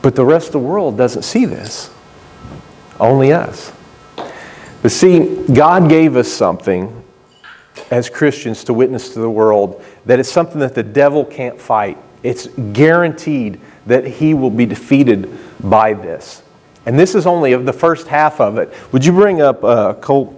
But 0.01 0.15
the 0.15 0.25
rest 0.25 0.47
of 0.47 0.53
the 0.53 0.59
world 0.59 0.97
doesn't 0.97 1.21
see 1.21 1.45
this, 1.45 1.89
only 2.99 3.31
us. 3.31 3.71
But 4.83 4.91
see, 4.91 5.45
God 5.47 5.87
gave 5.87 6.17
us 6.17 6.27
something 6.27 7.03
as 7.89 8.09
Christians 8.09 8.65
to 8.65 8.73
witness 8.73 9.13
to 9.13 9.19
the 9.19 9.29
world 9.29 9.81
that 10.05 10.19
is 10.19 10.29
something 10.29 10.59
that 10.59 10.75
the 10.75 10.83
devil 10.83 11.23
can't 11.23 11.59
fight. 11.59 11.97
It's 12.21 12.47
guaranteed 12.47 13.61
that 13.85 14.05
he 14.05 14.33
will 14.33 14.49
be 14.49 14.65
defeated 14.65 15.37
by 15.61 15.93
this. 15.93 16.43
And 16.85 16.99
this 16.99 17.15
is 17.15 17.25
only 17.25 17.53
of 17.53 17.65
the 17.65 17.71
first 17.71 18.07
half 18.07 18.41
of 18.41 18.57
it. 18.57 18.73
Would 18.91 19.05
you 19.05 19.13
bring 19.13 19.41
up 19.41 19.63
uh, 19.63 19.93
Colt? 19.93 20.35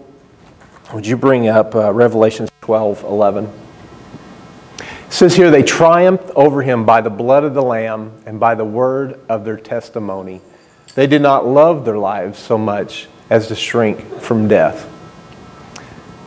Would 0.93 1.07
you 1.07 1.17
bring 1.17 1.47
up 1.47 1.73
uh, 1.73 1.91
Revelation 1.91 2.47
12, 2.61 3.03
11? 3.03 3.51
It 4.77 4.85
says 5.09 5.35
here, 5.35 5.49
they 5.49 5.63
triumphed 5.63 6.29
over 6.35 6.61
him 6.61 6.85
by 6.85 7.01
the 7.01 7.09
blood 7.09 7.43
of 7.45 7.55
the 7.55 7.63
Lamb 7.63 8.11
and 8.27 8.39
by 8.39 8.53
the 8.53 8.65
word 8.65 9.19
of 9.27 9.43
their 9.43 9.57
testimony. 9.57 10.39
They 10.93 11.07
did 11.07 11.23
not 11.23 11.47
love 11.47 11.83
their 11.83 11.97
lives 11.97 12.37
so 12.37 12.59
much 12.59 13.07
as 13.29 13.47
to 13.47 13.55
shrink 13.55 14.21
from 14.21 14.47
death. 14.47 14.89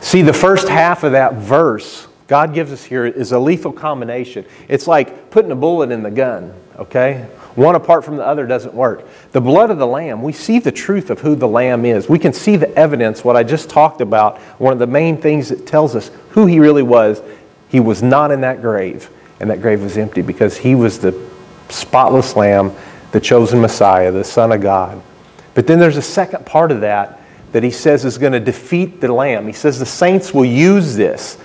See, 0.01 0.21
the 0.21 0.33
first 0.33 0.69
half 0.69 1.03
of 1.03 1.13
that 1.13 1.35
verse 1.35 2.07
God 2.29 2.53
gives 2.53 2.71
us 2.71 2.83
here 2.83 3.07
is 3.07 3.31
a 3.31 3.39
lethal 3.39 3.73
combination. 3.73 4.45
It's 4.67 4.85
like 4.85 5.31
putting 5.31 5.49
a 5.49 5.55
bullet 5.55 5.89
in 5.89 6.03
the 6.03 6.11
gun, 6.11 6.53
okay? 6.77 7.27
One 7.55 7.73
apart 7.73 8.05
from 8.05 8.17
the 8.17 8.25
other 8.25 8.45
doesn't 8.45 8.75
work. 8.75 9.03
The 9.31 9.41
blood 9.41 9.71
of 9.71 9.79
the 9.79 9.87
Lamb, 9.87 10.21
we 10.21 10.31
see 10.31 10.59
the 10.59 10.71
truth 10.71 11.09
of 11.09 11.19
who 11.19 11.33
the 11.33 11.47
Lamb 11.47 11.85
is. 11.85 12.07
We 12.07 12.19
can 12.19 12.31
see 12.31 12.55
the 12.55 12.71
evidence, 12.77 13.23
what 13.23 13.35
I 13.35 13.41
just 13.41 13.67
talked 13.67 13.99
about. 13.99 14.37
One 14.59 14.71
of 14.71 14.77
the 14.77 14.85
main 14.85 15.17
things 15.17 15.49
that 15.49 15.65
tells 15.65 15.95
us 15.95 16.11
who 16.29 16.45
he 16.45 16.59
really 16.59 16.83
was. 16.83 17.19
He 17.69 17.79
was 17.79 18.03
not 18.03 18.29
in 18.29 18.41
that 18.41 18.61
grave, 18.61 19.09
and 19.39 19.49
that 19.49 19.59
grave 19.59 19.81
was 19.81 19.97
empty 19.97 20.21
because 20.21 20.55
he 20.55 20.75
was 20.75 20.99
the 20.99 21.19
spotless 21.69 22.35
Lamb, 22.35 22.75
the 23.11 23.19
chosen 23.19 23.59
Messiah, 23.59 24.11
the 24.11 24.23
Son 24.23 24.51
of 24.51 24.61
God. 24.61 25.01
But 25.59 25.67
then 25.67 25.77
there's 25.77 25.97
a 25.97 26.01
second 26.01 26.45
part 26.45 26.71
of 26.71 26.79
that 26.79 27.19
that 27.51 27.63
he 27.63 27.71
says 27.71 28.05
is 28.05 28.17
going 28.17 28.31
to 28.31 28.39
defeat 28.39 29.01
the 29.01 29.11
Lamb. 29.11 29.45
He 29.45 29.51
says 29.51 29.77
the 29.77 29.85
saints 29.85 30.33
will 30.33 30.45
use 30.45 30.95
this 30.95 31.37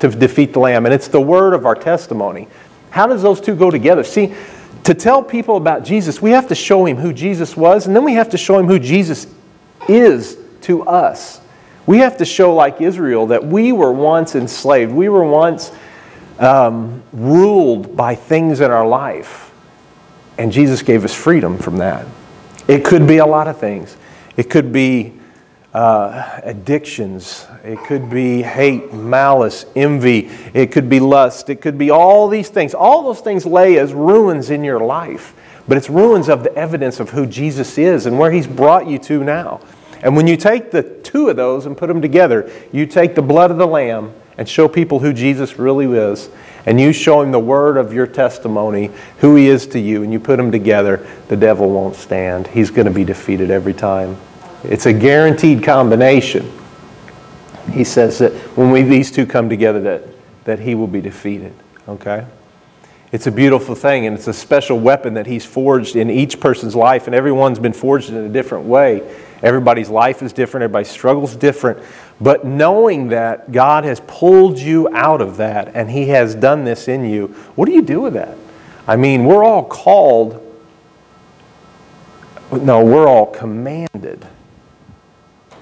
to 0.00 0.08
defeat 0.08 0.52
the 0.52 0.58
Lamb, 0.58 0.86
and 0.86 0.92
it's 0.92 1.06
the 1.06 1.20
word 1.20 1.54
of 1.54 1.64
our 1.64 1.76
testimony. 1.76 2.48
How 2.90 3.06
does 3.06 3.22
those 3.22 3.40
two 3.40 3.54
go 3.54 3.70
together? 3.70 4.02
See, 4.02 4.34
to 4.82 4.92
tell 4.92 5.22
people 5.22 5.56
about 5.56 5.84
Jesus, 5.84 6.20
we 6.20 6.32
have 6.32 6.48
to 6.48 6.56
show 6.56 6.84
him 6.84 6.96
who 6.96 7.12
Jesus 7.12 7.56
was, 7.56 7.86
and 7.86 7.94
then 7.94 8.02
we 8.02 8.14
have 8.14 8.30
to 8.30 8.36
show 8.36 8.58
him 8.58 8.66
who 8.66 8.80
Jesus 8.80 9.28
is 9.88 10.36
to 10.62 10.82
us. 10.82 11.40
We 11.86 11.98
have 11.98 12.16
to 12.16 12.24
show, 12.24 12.52
like 12.56 12.80
Israel, 12.80 13.28
that 13.28 13.46
we 13.46 13.70
were 13.70 13.92
once 13.92 14.34
enslaved. 14.34 14.90
We 14.90 15.08
were 15.08 15.22
once 15.22 15.70
um, 16.40 17.04
ruled 17.12 17.96
by 17.96 18.16
things 18.16 18.58
in 18.58 18.72
our 18.72 18.88
life, 18.88 19.52
and 20.38 20.50
Jesus 20.50 20.82
gave 20.82 21.04
us 21.04 21.14
freedom 21.14 21.56
from 21.56 21.76
that. 21.76 22.04
It 22.68 22.84
could 22.84 23.06
be 23.06 23.18
a 23.18 23.26
lot 23.26 23.48
of 23.48 23.58
things. 23.58 23.96
It 24.36 24.50
could 24.50 24.72
be 24.72 25.14
uh, 25.72 26.40
addictions. 26.42 27.46
It 27.62 27.78
could 27.84 28.10
be 28.10 28.42
hate, 28.42 28.92
malice, 28.92 29.66
envy. 29.76 30.30
It 30.52 30.72
could 30.72 30.88
be 30.88 31.00
lust. 31.00 31.50
It 31.50 31.60
could 31.60 31.78
be 31.78 31.90
all 31.90 32.28
these 32.28 32.48
things. 32.48 32.74
All 32.74 33.02
those 33.02 33.20
things 33.20 33.46
lay 33.46 33.78
as 33.78 33.92
ruins 33.92 34.50
in 34.50 34.64
your 34.64 34.80
life. 34.80 35.34
But 35.68 35.76
it's 35.76 35.90
ruins 35.90 36.28
of 36.28 36.42
the 36.42 36.54
evidence 36.56 37.00
of 37.00 37.10
who 37.10 37.26
Jesus 37.26 37.78
is 37.78 38.06
and 38.06 38.18
where 38.18 38.30
He's 38.30 38.46
brought 38.46 38.86
you 38.88 38.98
to 39.00 39.22
now. 39.22 39.60
And 40.02 40.16
when 40.16 40.26
you 40.26 40.36
take 40.36 40.70
the 40.70 40.82
two 40.82 41.28
of 41.28 41.36
those 41.36 41.66
and 41.66 41.76
put 41.76 41.86
them 41.86 42.00
together, 42.00 42.50
you 42.72 42.86
take 42.86 43.14
the 43.14 43.22
blood 43.22 43.50
of 43.50 43.58
the 43.58 43.66
Lamb 43.66 44.14
and 44.38 44.48
show 44.48 44.66
people 44.66 44.98
who 44.98 45.12
Jesus 45.12 45.58
really 45.58 45.86
is, 45.86 46.30
and 46.66 46.80
you 46.80 46.92
show 46.92 47.22
him 47.22 47.32
the 47.32 47.40
word 47.40 47.76
of 47.76 47.92
your 47.92 48.06
testimony, 48.06 48.90
who 49.18 49.36
he 49.36 49.48
is 49.48 49.66
to 49.68 49.78
you, 49.78 50.02
and 50.02 50.12
you 50.12 50.20
put 50.20 50.36
them 50.36 50.52
together, 50.52 51.06
the 51.28 51.36
devil 51.36 51.70
won't 51.70 51.96
stand. 51.96 52.46
He's 52.46 52.70
going 52.70 52.86
to 52.86 52.92
be 52.92 53.04
defeated 53.04 53.50
every 53.50 53.74
time. 53.74 54.16
It's 54.64 54.86
a 54.86 54.92
guaranteed 54.92 55.64
combination. 55.64 56.50
He 57.72 57.84
says 57.84 58.18
that 58.18 58.32
when 58.56 58.70
we, 58.70 58.82
these 58.82 59.10
two 59.10 59.26
come 59.26 59.48
together, 59.48 59.80
that, 59.82 60.02
that 60.44 60.58
he 60.58 60.74
will 60.74 60.86
be 60.86 61.00
defeated. 61.00 61.54
Okay? 61.88 62.26
It's 63.12 63.26
a 63.26 63.32
beautiful 63.32 63.74
thing, 63.74 64.06
and 64.06 64.16
it's 64.16 64.28
a 64.28 64.32
special 64.32 64.78
weapon 64.78 65.14
that 65.14 65.26
he's 65.26 65.44
forged 65.44 65.96
in 65.96 66.10
each 66.10 66.38
person's 66.38 66.76
life, 66.76 67.06
and 67.06 67.14
everyone's 67.14 67.58
been 67.58 67.72
forged 67.72 68.10
in 68.10 68.16
a 68.16 68.28
different 68.28 68.66
way. 68.66 69.16
Everybody's 69.42 69.88
life 69.88 70.22
is 70.22 70.32
different, 70.32 70.62
everybody's 70.64 70.90
struggle 70.90 71.24
is 71.24 71.34
different. 71.34 71.82
But 72.20 72.44
knowing 72.44 73.08
that 73.08 73.50
God 73.50 73.84
has 73.84 74.00
pulled 74.06 74.58
you 74.58 74.88
out 74.92 75.22
of 75.22 75.38
that 75.38 75.74
and 75.74 75.90
He 75.90 76.08
has 76.08 76.34
done 76.34 76.64
this 76.64 76.86
in 76.86 77.04
you, 77.04 77.28
what 77.54 77.66
do 77.66 77.72
you 77.72 77.82
do 77.82 78.00
with 78.00 78.14
that? 78.14 78.36
I 78.86 78.96
mean, 78.96 79.24
we're 79.24 79.44
all 79.44 79.64
called, 79.64 80.34
no, 82.52 82.84
we're 82.84 83.06
all 83.06 83.26
commanded 83.26 84.26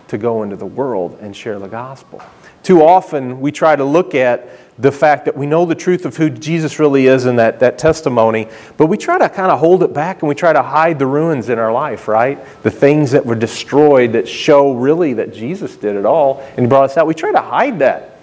to 0.08 0.18
go 0.18 0.42
into 0.42 0.56
the 0.56 0.66
world 0.66 1.18
and 1.20 1.36
share 1.36 1.58
the 1.58 1.68
gospel. 1.68 2.22
Too 2.62 2.82
often 2.82 3.40
we 3.40 3.52
try 3.52 3.76
to 3.76 3.84
look 3.84 4.14
at 4.14 4.48
the 4.78 4.92
fact 4.92 5.24
that 5.24 5.36
we 5.36 5.46
know 5.46 5.64
the 5.64 5.74
truth 5.74 6.06
of 6.06 6.16
who 6.16 6.30
Jesus 6.30 6.78
really 6.78 7.06
is 7.06 7.24
and 7.24 7.38
that, 7.38 7.58
that 7.60 7.78
testimony, 7.78 8.46
but 8.76 8.86
we 8.86 8.96
try 8.96 9.18
to 9.18 9.28
kind 9.28 9.50
of 9.50 9.58
hold 9.58 9.82
it 9.82 9.92
back 9.92 10.22
and 10.22 10.28
we 10.28 10.34
try 10.36 10.52
to 10.52 10.62
hide 10.62 10.98
the 10.98 11.06
ruins 11.06 11.48
in 11.48 11.58
our 11.58 11.72
life, 11.72 12.06
right? 12.06 12.38
The 12.62 12.70
things 12.70 13.10
that 13.10 13.26
were 13.26 13.34
destroyed 13.34 14.12
that 14.12 14.28
show 14.28 14.72
really 14.72 15.14
that 15.14 15.32
Jesus 15.32 15.76
did 15.76 15.96
it 15.96 16.06
all 16.06 16.46
and 16.56 16.68
brought 16.68 16.84
us 16.84 16.96
out. 16.96 17.06
We 17.08 17.14
try 17.14 17.32
to 17.32 17.40
hide 17.40 17.80
that. 17.80 18.17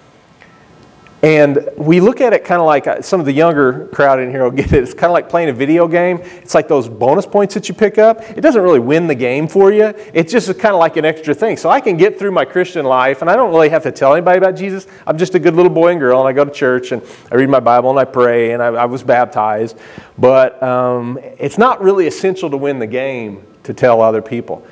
And 1.22 1.70
we 1.76 2.00
look 2.00 2.20
at 2.20 2.34
it 2.34 2.44
kind 2.44 2.60
of 2.60 2.66
like 2.66 2.86
uh, 2.86 3.00
some 3.00 3.20
of 3.20 3.26
the 3.26 3.32
younger 3.32 3.86
crowd 3.88 4.20
in 4.20 4.30
here 4.30 4.44
will 4.44 4.50
get 4.62 4.72
it. 4.72 4.82
It's 4.82 4.92
kind 4.92 5.06
of 5.06 5.12
like 5.12 5.28
playing 5.28 5.48
a 5.48 5.52
video 5.52 5.88
game. 5.88 6.18
It's 6.18 6.54
like 6.54 6.68
those 6.68 6.88
bonus 6.88 7.24
points 7.24 7.54
that 7.54 7.68
you 7.68 7.74
pick 7.74 7.98
up. 7.98 8.20
It 8.22 8.42
doesn't 8.42 8.60
really 8.60 8.80
win 8.80 9.06
the 9.06 9.14
game 9.14 9.48
for 9.48 9.72
you, 9.72 9.94
it's 10.12 10.30
just 10.30 10.46
kind 10.58 10.74
of 10.74 10.78
like 10.78 10.96
an 10.96 11.04
extra 11.04 11.34
thing. 11.34 11.56
So 11.56 11.70
I 11.70 11.80
can 11.80 11.96
get 11.96 12.18
through 12.18 12.32
my 12.32 12.44
Christian 12.44 12.84
life, 12.84 13.22
and 13.22 13.30
I 13.30 13.36
don't 13.36 13.50
really 13.50 13.70
have 13.70 13.82
to 13.84 13.92
tell 13.92 14.12
anybody 14.14 14.38
about 14.38 14.56
Jesus. 14.56 14.86
I'm 15.06 15.16
just 15.16 15.34
a 15.34 15.38
good 15.38 15.54
little 15.54 15.72
boy 15.72 15.92
and 15.92 16.00
girl, 16.00 16.20
and 16.20 16.28
I 16.28 16.32
go 16.32 16.44
to 16.44 16.50
church, 16.50 16.92
and 16.92 17.02
I 17.32 17.36
read 17.36 17.48
my 17.48 17.60
Bible, 17.60 17.90
and 17.90 17.98
I 17.98 18.04
pray, 18.04 18.52
and 18.52 18.62
I, 18.62 18.66
I 18.66 18.84
was 18.84 19.02
baptized. 19.02 19.78
But 20.18 20.62
um, 20.62 21.18
it's 21.38 21.58
not 21.58 21.82
really 21.82 22.06
essential 22.06 22.50
to 22.50 22.56
win 22.56 22.78
the 22.78 22.86
game 22.86 23.42
to 23.64 23.74
tell 23.74 24.00
other 24.00 24.22
people. 24.22 24.66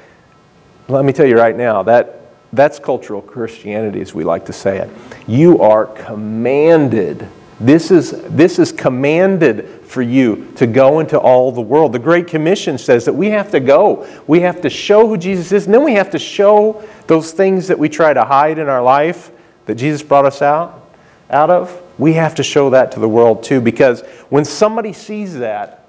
Let 0.88 1.04
me 1.04 1.12
tell 1.12 1.26
you 1.26 1.38
right 1.38 1.56
now 1.56 1.82
that 1.84 2.23
that's 2.56 2.78
cultural 2.78 3.22
Christianity, 3.22 4.00
as 4.00 4.14
we 4.14 4.24
like 4.24 4.46
to 4.46 4.52
say 4.52 4.78
it. 4.78 4.90
You 5.26 5.60
are 5.60 5.86
commanded. 5.86 7.28
This 7.60 7.90
is, 7.90 8.10
this 8.30 8.58
is 8.58 8.72
commanded 8.72 9.82
for 9.84 10.02
you 10.02 10.52
to 10.56 10.66
go 10.66 11.00
into 11.00 11.18
all 11.18 11.52
the 11.52 11.60
world. 11.60 11.92
The 11.92 11.98
Great 11.98 12.26
Commission 12.26 12.78
says 12.78 13.04
that 13.04 13.12
we 13.12 13.30
have 13.30 13.50
to 13.52 13.60
go. 13.60 14.06
We 14.26 14.40
have 14.40 14.60
to 14.62 14.70
show 14.70 15.06
who 15.06 15.16
Jesus 15.16 15.52
is, 15.52 15.66
and 15.66 15.74
then 15.74 15.84
we 15.84 15.94
have 15.94 16.10
to 16.10 16.18
show 16.18 16.86
those 17.06 17.32
things 17.32 17.68
that 17.68 17.78
we 17.78 17.88
try 17.88 18.12
to 18.12 18.24
hide 18.24 18.58
in 18.58 18.68
our 18.68 18.82
life 18.82 19.30
that 19.66 19.76
Jesus 19.76 20.02
brought 20.02 20.24
us 20.24 20.42
out, 20.42 20.90
out 21.30 21.50
of. 21.50 21.80
We 21.98 22.14
have 22.14 22.34
to 22.36 22.42
show 22.42 22.70
that 22.70 22.92
to 22.92 23.00
the 23.00 23.08
world 23.08 23.44
too, 23.44 23.60
because 23.60 24.02
when 24.30 24.44
somebody 24.44 24.92
sees 24.92 25.34
that, 25.36 25.86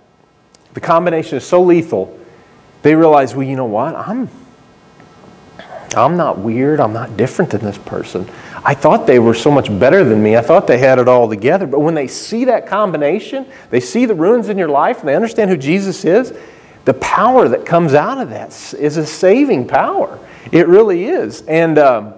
the 0.75 0.81
combination 0.81 1.37
is 1.37 1.45
so 1.45 1.63
lethal, 1.63 2.19
they 2.83 2.93
realize, 2.93 3.33
well, 3.33 3.47
you 3.47 3.55
know 3.55 3.65
what? 3.65 3.95
I'm 3.95 4.29
I'm 5.95 6.17
not 6.17 6.39
weird. 6.39 6.79
I'm 6.79 6.93
not 6.93 7.17
different 7.17 7.51
than 7.51 7.61
this 7.61 7.77
person. 7.77 8.29
I 8.63 8.73
thought 8.73 9.05
they 9.05 9.19
were 9.19 9.33
so 9.33 9.51
much 9.51 9.67
better 9.79 10.03
than 10.03 10.23
me. 10.23 10.35
I 10.35 10.41
thought 10.41 10.65
they 10.65 10.79
had 10.79 10.97
it 10.97 11.07
all 11.07 11.29
together. 11.29 11.67
But 11.67 11.79
when 11.79 11.93
they 11.93 12.07
see 12.07 12.45
that 12.45 12.67
combination, 12.67 13.45
they 13.69 13.79
see 13.79 14.05
the 14.05 14.15
ruins 14.15 14.49
in 14.49 14.57
your 14.57 14.69
life 14.69 14.99
and 14.99 15.07
they 15.07 15.15
understand 15.15 15.51
who 15.51 15.57
Jesus 15.57 16.03
is, 16.03 16.33
the 16.85 16.93
power 16.95 17.47
that 17.49 17.65
comes 17.65 17.93
out 17.93 18.19
of 18.19 18.29
that 18.29 18.49
is 18.73 18.97
a 18.97 19.05
saving 19.05 19.67
power. 19.67 20.19
It 20.51 20.67
really 20.67 21.05
is. 21.05 21.41
And 21.43 21.77
um, 21.77 22.13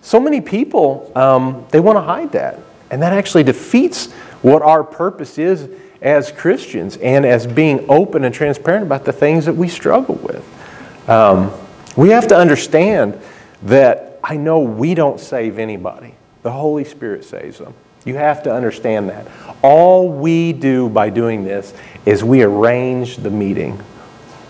so 0.00 0.20
many 0.20 0.40
people, 0.40 1.12
um, 1.14 1.66
they 1.70 1.80
want 1.80 1.96
to 1.96 2.02
hide 2.02 2.32
that. 2.32 2.60
And 2.90 3.02
that 3.02 3.12
actually 3.12 3.44
defeats 3.44 4.12
what 4.42 4.62
our 4.62 4.84
purpose 4.84 5.38
is 5.38 5.68
as 6.02 6.30
Christians 6.30 6.98
and 6.98 7.24
as 7.24 7.46
being 7.46 7.86
open 7.88 8.24
and 8.24 8.34
transparent 8.34 8.84
about 8.84 9.04
the 9.04 9.12
things 9.12 9.46
that 9.46 9.54
we 9.54 9.68
struggle 9.68 10.16
with. 10.16 11.08
Um, 11.08 11.50
we 11.96 12.10
have 12.10 12.28
to 12.28 12.36
understand 12.36 13.20
that 13.62 14.18
I 14.22 14.36
know 14.36 14.60
we 14.60 14.94
don't 14.94 15.20
save 15.20 15.58
anybody, 15.58 16.14
the 16.42 16.50
Holy 16.50 16.84
Spirit 16.84 17.24
saves 17.24 17.58
them. 17.58 17.74
You 18.04 18.16
have 18.16 18.42
to 18.42 18.54
understand 18.54 19.08
that. 19.08 19.26
All 19.62 20.10
we 20.10 20.52
do 20.52 20.88
by 20.88 21.08
doing 21.08 21.44
this 21.44 21.72
is 22.04 22.22
we 22.22 22.42
arrange 22.42 23.16
the 23.16 23.30
meeting. 23.30 23.80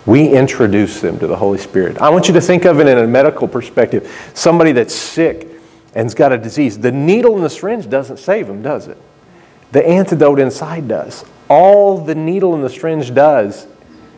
We 0.07 0.29
introduce 0.29 1.01
them 1.01 1.19
to 1.21 1.27
the 1.27 1.37
Holy 1.37 1.59
Spirit. 1.59 1.99
I 1.99 2.11
want 2.11 2.29
you 2.29 2.35
to 2.35 2.41
think 2.41 2.65
of 2.65 2.81
it 2.81 2.87
in 2.87 2.99
a 2.99 3.07
medical 3.07 3.49
perspective. 3.49 4.11
Somebody 4.35 4.73
that's 4.73 4.95
sick 4.95 5.49
and's 5.95 6.15
got 6.15 6.33
a 6.33 6.39
disease. 6.39 6.79
The 6.79 6.93
needle 6.93 7.37
in 7.37 7.43
the 7.43 7.51
syringe 7.51 7.89
doesn't 7.89 8.19
save 8.19 8.49
them, 8.49 8.63
does 8.63 8.89
it? 8.89 8.99
The 9.73 9.87
antidote 9.87 10.41
inside 10.41 10.89
does. 10.89 11.25
All 11.49 12.05
the 12.05 12.15
needle 12.15 12.55
in 12.55 12.63
the 12.63 12.71
syringe 12.71 13.15
does 13.15 13.67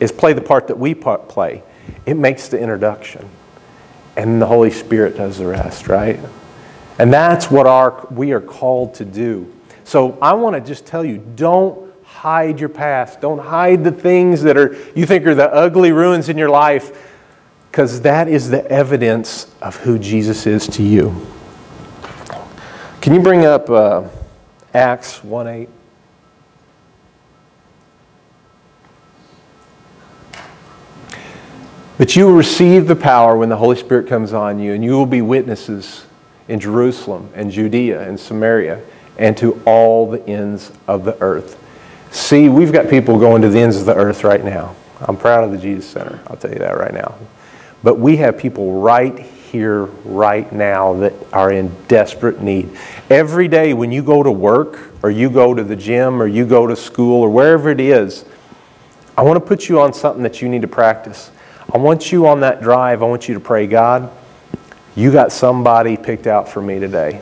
is 0.01 0.11
play 0.13 0.33
the 0.33 0.41
part 0.41 0.69
that 0.69 0.79
we 0.79 0.95
play. 0.95 1.63
It 2.07 2.17
makes 2.17 2.49
the 2.49 2.59
introduction. 2.59 3.29
And 4.17 4.41
the 4.41 4.47
Holy 4.47 4.71
Spirit 4.71 5.17
does 5.17 5.39
the 5.39 5.47
rest, 5.47 5.89
right? 5.89 6.19
And 6.99 7.13
that's 7.13 7.51
what 7.51 7.67
our, 7.67 8.07
we 8.11 8.33
are 8.33 8.41
called 8.41 8.95
to 8.95 9.05
do. 9.05 9.53
So 9.85 10.17
I 10.23 10.33
want 10.35 10.55
to 10.55 10.61
just 10.61 10.87
tell 10.87 11.05
you 11.05 11.19
don't 11.37 11.93
hide 12.05 12.59
your 12.59 12.71
past. 12.71 13.21
Don't 13.21 13.39
hide 13.39 13.85
the 13.85 13.93
things 13.93 14.43
that 14.43 14.57
are 14.57 14.75
you 14.95 15.05
think 15.05 15.27
are 15.27 15.35
the 15.35 15.53
ugly 15.53 15.93
ruins 15.93 16.29
in 16.29 16.39
your 16.39 16.49
life 16.49 17.13
because 17.71 18.01
that 18.01 18.27
is 18.27 18.49
the 18.49 18.69
evidence 18.71 19.55
of 19.61 19.77
who 19.77 19.99
Jesus 19.99 20.47
is 20.47 20.67
to 20.69 20.83
you. 20.83 21.15
Can 23.03 23.13
you 23.15 23.21
bring 23.21 23.45
up 23.45 23.69
uh, 23.69 24.05
Acts 24.73 25.23
1 25.23 25.47
8? 25.47 25.69
But 31.99 32.15
you 32.15 32.27
will 32.27 32.35
receive 32.35 32.89
the 32.89 32.97
power 32.97 33.37
when 33.37 33.49
the 33.49 33.57
Holy 33.57 33.77
Spirit 33.77 34.07
comes 34.07 34.35
on 34.35 34.59
you, 34.59 34.75
and 34.75 34.85
you 34.85 34.93
will 34.93 35.07
be 35.07 35.23
witnesses 35.23 36.05
in 36.47 36.61
Jerusalem 36.61 37.31
and 37.35 37.51
Judea 37.51 38.07
and 38.07 38.21
Samaria 38.21 38.83
and 39.19 39.37
to 39.39 39.61
all 39.65 40.11
the 40.11 40.25
ends 40.29 40.73
of 40.87 41.05
the 41.05 41.17
earth. 41.23 41.63
See, 42.11 42.49
we've 42.49 42.73
got 42.73 42.91
people 42.91 43.19
going 43.19 43.43
to 43.43 43.49
the 43.49 43.59
ends 43.59 43.79
of 43.79 43.87
the 43.87 43.95
earth 43.95 44.25
right 44.25 44.45
now. 44.45 44.77
I'm 45.01 45.17
proud 45.17 45.45
of 45.45 45.53
the 45.53 45.59
Jesus 45.59 45.89
Center, 45.89 46.21
I'll 46.27 46.37
tell 46.37 46.53
you 46.53 46.59
that 46.59 46.77
right 46.77 46.93
now. 46.93 47.15
But 47.83 47.99
we 47.99 48.17
have 48.19 48.37
people 48.37 48.81
right 48.81 49.19
here, 49.19 49.85
right 50.05 50.51
now, 50.53 50.95
that 50.95 51.15
are 51.33 51.53
in 51.53 51.75
desperate 51.89 52.41
need. 52.41 52.77
Every 53.11 53.49
day 53.49 53.75
when 53.75 53.93
you 53.93 54.03
go 54.03 54.23
to 54.23 54.31
work, 54.31 54.93
or 55.03 55.11
you 55.11 55.31
go 55.31 55.55
to 55.55 55.63
the 55.63 55.77
gym, 55.77 56.21
or 56.21 56.27
you 56.27 56.47
go 56.47 56.67
to 56.67 56.77
school, 56.77 57.23
or 57.23 57.31
wherever 57.31 57.71
it 57.71 57.81
is, 57.81 58.25
I 59.17 59.23
want 59.23 59.43
to 59.43 59.47
put 59.47 59.69
you 59.69 59.81
on 59.81 59.93
something 59.93 60.23
that 60.23 60.43
you 60.43 60.49
need 60.49 60.63
to 60.63 60.69
practice. 60.69 61.31
I 61.77 61.79
want 61.79 62.11
you 62.11 62.27
on 62.27 62.41
that 62.41 62.63
drive, 62.63 63.03
I 63.03 63.07
want 63.07 63.29
you 63.29 63.35
to 63.35 63.41
pray, 63.41 63.67
God, 63.67 64.11
you 64.95 65.13
got 65.13 65.31
somebody 65.31 65.99
picked 65.99 66.27
out 66.27 66.49
for 66.49 66.63
me 66.63 66.79
today. 66.79 67.21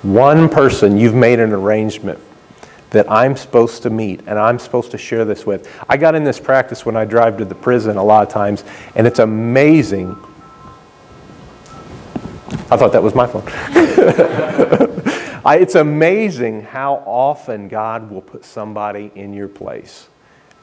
One 0.00 0.48
person 0.48 0.96
you've 0.96 1.14
made 1.14 1.40
an 1.40 1.52
arrangement 1.52 2.18
that 2.88 3.12
I'm 3.12 3.36
supposed 3.36 3.82
to 3.82 3.90
meet 3.90 4.20
and 4.20 4.38
I'm 4.38 4.58
supposed 4.58 4.92
to 4.92 4.96
share 4.96 5.26
this 5.26 5.44
with. 5.44 5.70
I 5.90 5.98
got 5.98 6.14
in 6.14 6.24
this 6.24 6.40
practice 6.40 6.86
when 6.86 6.96
I 6.96 7.04
drive 7.04 7.36
to 7.36 7.44
the 7.44 7.54
prison 7.54 7.98
a 7.98 8.02
lot 8.02 8.26
of 8.26 8.32
times, 8.32 8.64
and 8.94 9.06
it's 9.06 9.18
amazing. 9.18 10.16
I 12.70 12.78
thought 12.78 12.92
that 12.92 13.02
was 13.02 13.14
my 13.14 13.26
phone. 13.26 13.44
I, 15.44 15.58
it's 15.60 15.74
amazing 15.74 16.62
how 16.62 17.02
often 17.04 17.68
God 17.68 18.10
will 18.10 18.22
put 18.22 18.46
somebody 18.46 19.12
in 19.14 19.34
your 19.34 19.48
place 19.48 20.08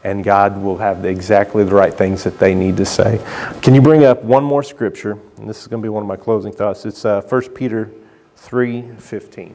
and 0.03 0.23
God 0.23 0.61
will 0.61 0.77
have 0.77 1.01
the, 1.01 1.07
exactly 1.07 1.63
the 1.63 1.73
right 1.73 1.93
things 1.93 2.23
that 2.23 2.37
they 2.37 2.53
need 2.53 2.77
to 2.77 2.85
say. 2.85 3.21
Can 3.61 3.73
you 3.73 3.81
bring 3.81 4.03
up 4.03 4.23
one 4.23 4.43
more 4.43 4.63
scripture? 4.63 5.17
And 5.37 5.49
this 5.49 5.61
is 5.61 5.67
going 5.67 5.81
to 5.81 5.85
be 5.85 5.89
one 5.89 6.03
of 6.03 6.07
my 6.07 6.17
closing 6.17 6.51
thoughts. 6.51 6.85
It's 6.85 7.05
uh, 7.05 7.21
1 7.21 7.49
Peter 7.49 7.89
3:15. 8.37 9.53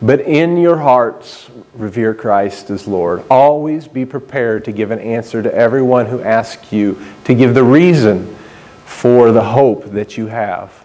But 0.00 0.20
in 0.20 0.56
your 0.56 0.78
hearts, 0.78 1.48
revere 1.74 2.12
Christ 2.12 2.70
as 2.70 2.88
Lord. 2.88 3.22
Always 3.30 3.86
be 3.86 4.04
prepared 4.04 4.64
to 4.64 4.72
give 4.72 4.90
an 4.90 4.98
answer 4.98 5.42
to 5.42 5.54
everyone 5.54 6.06
who 6.06 6.20
asks 6.20 6.72
you, 6.72 7.00
to 7.24 7.34
give 7.34 7.54
the 7.54 7.62
reason 7.62 8.36
for 8.84 9.30
the 9.30 9.44
hope 9.44 9.92
that 9.92 10.16
you 10.16 10.26
have. 10.26 10.84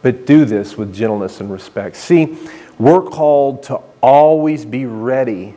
But 0.00 0.24
do 0.24 0.46
this 0.46 0.78
with 0.78 0.94
gentleness 0.94 1.40
and 1.40 1.50
respect. 1.50 1.96
See, 1.96 2.38
we're 2.78 3.02
called 3.02 3.64
to 3.64 3.80
always 4.02 4.64
be 4.64 4.86
ready 4.86 5.54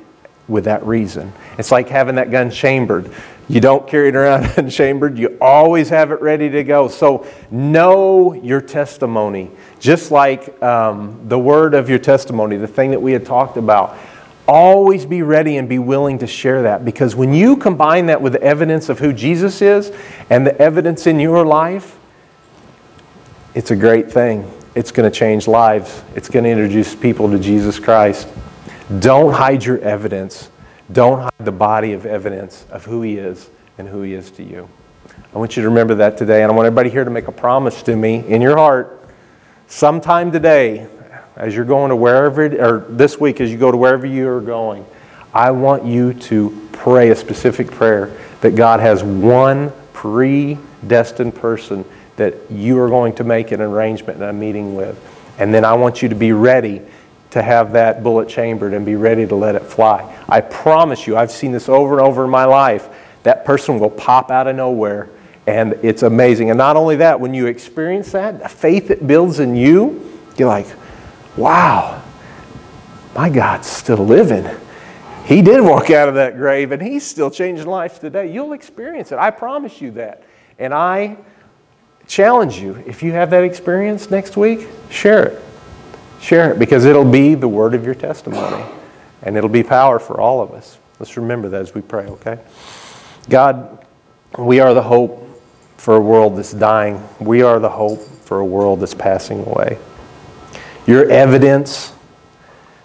with 0.48 0.66
that 0.66 0.86
reason. 0.86 1.34
It's 1.58 1.72
like 1.72 1.90
having 1.90 2.16
that 2.16 2.32
gun 2.32 2.50
chambered. 2.50 3.12
You 3.50 3.62
don't 3.62 3.88
carry 3.88 4.10
it 4.10 4.16
around 4.16 4.46
unchambered, 4.58 5.18
you 5.18 5.38
always 5.40 5.90
have 5.90 6.12
it 6.12 6.22
ready 6.22 6.50
to 6.50 6.64
go. 6.64 6.88
So 6.88 7.26
know 7.50 8.34
your 8.34 8.62
testimony, 8.62 9.52
just 9.80 10.12
like 10.12 10.62
um, 10.62 11.28
the 11.28 11.40
word 11.40 11.74
of 11.74 11.90
your 11.90 12.00
testimony, 12.00 12.58
the 12.58 12.68
thing 12.68 12.92
that 12.92 13.02
we 13.02 13.14
had 13.14 13.26
talked 13.26 13.58
about. 13.58 13.98
Always 14.48 15.06
be 15.06 15.24
ready 15.24 15.58
and 15.58 15.68
be 15.68 15.80
willing 15.80 16.20
to 16.20 16.28
share 16.28 16.62
that 16.64 16.86
because 16.86 17.16
when 17.16 17.34
you 17.34 17.58
combine 17.58 18.06
that 18.06 18.22
with 18.22 18.32
the 18.32 18.42
evidence 18.42 18.88
of 18.88 18.98
who 18.98 19.12
Jesus 19.12 19.62
is 19.62 19.92
and 20.30 20.48
the 20.48 20.58
evidence 20.62 21.06
in 21.06 21.20
your 21.20 21.46
life, 21.46 21.98
it's 23.54 23.72
a 23.72 23.76
great 23.76 24.10
thing. 24.10 24.50
It's 24.74 24.92
going 24.92 25.10
to 25.10 25.18
change 25.18 25.48
lives, 25.48 26.02
it's 26.16 26.30
going 26.30 26.44
to 26.46 26.50
introduce 26.52 26.96
people 26.96 27.30
to 27.32 27.40
Jesus 27.40 27.80
Christ. 27.80 28.28
Don't 29.00 29.34
hide 29.34 29.66
your 29.66 29.80
evidence. 29.80 30.50
Don't 30.92 31.20
hide 31.20 31.46
the 31.46 31.52
body 31.52 31.94
of 31.94 32.06
evidence 32.06 32.66
of 32.70 32.86
who 32.86 33.02
He 33.02 33.18
is 33.18 33.50
and 33.78 33.88
who 33.88 34.02
He 34.02 34.14
is 34.14 34.32
to 34.32 34.44
you. 34.44 34.70
I 35.34 35.38
want 35.38 35.58
you 35.58 35.64
to 35.64 35.70
remember 35.70 35.96
that 35.96 36.18
today, 36.18 36.42
and 36.44 36.52
I 36.52 36.56
want 36.56 36.68
everybody 36.68 36.90
here 36.90 37.04
to 37.04 37.10
make 37.10 37.28
a 37.28 37.32
promise 37.32 37.84
to 37.84 37.96
me 37.96 38.26
in 38.28 38.42
your 38.42 38.56
heart. 38.56 38.98
Sometime 39.68 40.32
today, 40.32 40.88
as 41.36 41.54
you're 41.54 41.66
going 41.66 41.90
to 41.90 41.96
wherever, 41.96 42.46
or 42.46 42.86
this 42.90 43.20
week 43.20 43.42
as 43.42 43.52
you 43.52 43.58
go 43.58 43.72
to 43.72 43.78
wherever 43.78 44.06
you 44.06 44.30
are 44.30 44.42
going, 44.42 44.86
I 45.34 45.52
want 45.52 45.86
you 45.86 46.14
to 46.14 46.70
pray 46.72 47.10
a 47.10 47.16
specific 47.16 47.70
prayer 47.70 48.18
that 48.42 48.56
God 48.56 48.80
has 48.80 49.04
one 49.04 49.74
predestined 49.92 51.36
person 51.36 51.84
that 52.16 52.36
you 52.50 52.80
are 52.80 52.88
going 52.88 53.14
to 53.16 53.24
make 53.24 53.52
an 53.52 53.62
arrangement 53.62 54.22
and 54.22 54.30
a 54.30 54.34
meeting 54.34 54.76
with. 54.76 54.98
And 55.38 55.54
then 55.54 55.66
I 55.66 55.74
want 55.74 56.02
you 56.02 56.10
to 56.10 56.16
be 56.16 56.32
ready 56.32 56.82
to 57.32 57.42
have 57.42 57.74
that 57.74 58.04
bullet 58.04 58.30
chambered 58.30 58.74
and 58.74 58.86
be 58.86 58.96
ready 58.96 59.28
to 59.28 59.36
let 59.36 59.56
it 59.56 59.64
fly. 59.64 60.18
I 60.30 60.42
promise 60.42 61.08
you, 61.08 61.18
I've 61.18 61.32
seen 61.32 61.52
this 61.52 61.68
over 61.68 61.94
and 61.94 62.02
over 62.02 62.24
in 62.24 62.30
my 62.30 62.46
life. 62.46 62.88
That 63.24 63.46
person 63.46 63.80
will 63.80 63.90
pop 63.90 64.32
out 64.32 64.48
of 64.48 64.56
nowhere, 64.56 65.10
and 65.46 65.74
it's 65.84 66.04
amazing. 66.04 66.50
And 66.50 66.58
not 66.58 66.78
only 66.78 66.98
that, 66.98 67.20
when 67.20 67.34
you 67.34 67.48
experience 67.48 68.12
that, 68.14 68.42
the 68.42 68.50
faith 68.50 68.88
that 68.88 69.06
builds 69.06 69.40
in 69.40 69.56
you, 69.56 70.20
you're 70.38 70.48
like, 70.48 70.68
wow, 71.36 72.02
my 73.16 73.30
God's 73.30 73.68
still 73.68 73.98
living. 73.98 74.48
He 75.26 75.42
did 75.42 75.62
walk 75.62 75.90
out 75.90 76.08
of 76.08 76.16
that 76.16 76.38
grave, 76.38 76.72
and 76.72 76.82
He's 76.82 77.06
still 77.06 77.30
changing 77.30 77.68
lives 77.68 78.00
today. 78.00 78.32
You'll 78.32 78.54
experience 78.54 79.12
it. 79.12 79.18
I 79.18 79.32
promise 79.32 79.82
you 79.82 79.92
that. 79.92 80.24
And 80.58 80.74
I 80.74 81.18
challenge 82.08 82.58
you 82.58 82.82
if 82.88 83.04
you 83.04 83.12
have 83.12 83.30
that 83.32 83.44
experience 83.44 84.10
next 84.10 84.38
week, 84.38 84.68
share 84.90 85.26
it. 85.26 85.44
Share 86.20 86.52
it 86.52 86.60
because 86.60 86.86
it'll 86.86 87.10
be 87.10 87.36
the 87.36 87.48
word 87.48 87.74
of 87.74 87.86
your 87.86 87.96
testimony 87.96 88.64
and 89.22 89.38
it'll 89.38 89.50
be 89.50 89.64
power 89.64 90.00
for 90.00 90.20
all 90.20 90.42
of 90.42 90.52
us. 90.52 90.78
Let's 91.00 91.18
remember 91.18 91.50
that 91.50 91.62
as 91.62 91.74
we 91.74 91.82
pray, 91.82 92.06
okay? 92.08 92.40
God, 93.30 93.86
we 94.38 94.60
are 94.60 94.74
the 94.74 94.82
hope 94.82 95.24
for 95.78 95.96
a 95.96 96.02
world 96.02 96.38
that's 96.38 96.54
dying. 96.54 97.08
We 97.20 97.44
are 97.44 97.60
the 97.60 97.70
hope 97.70 98.02
for 98.02 98.40
a 98.40 98.46
world 98.46 98.80
that's 98.80 98.94
passing 98.94 99.46
away. 99.46 99.78
Your 100.86 101.10
evidence 101.10 101.94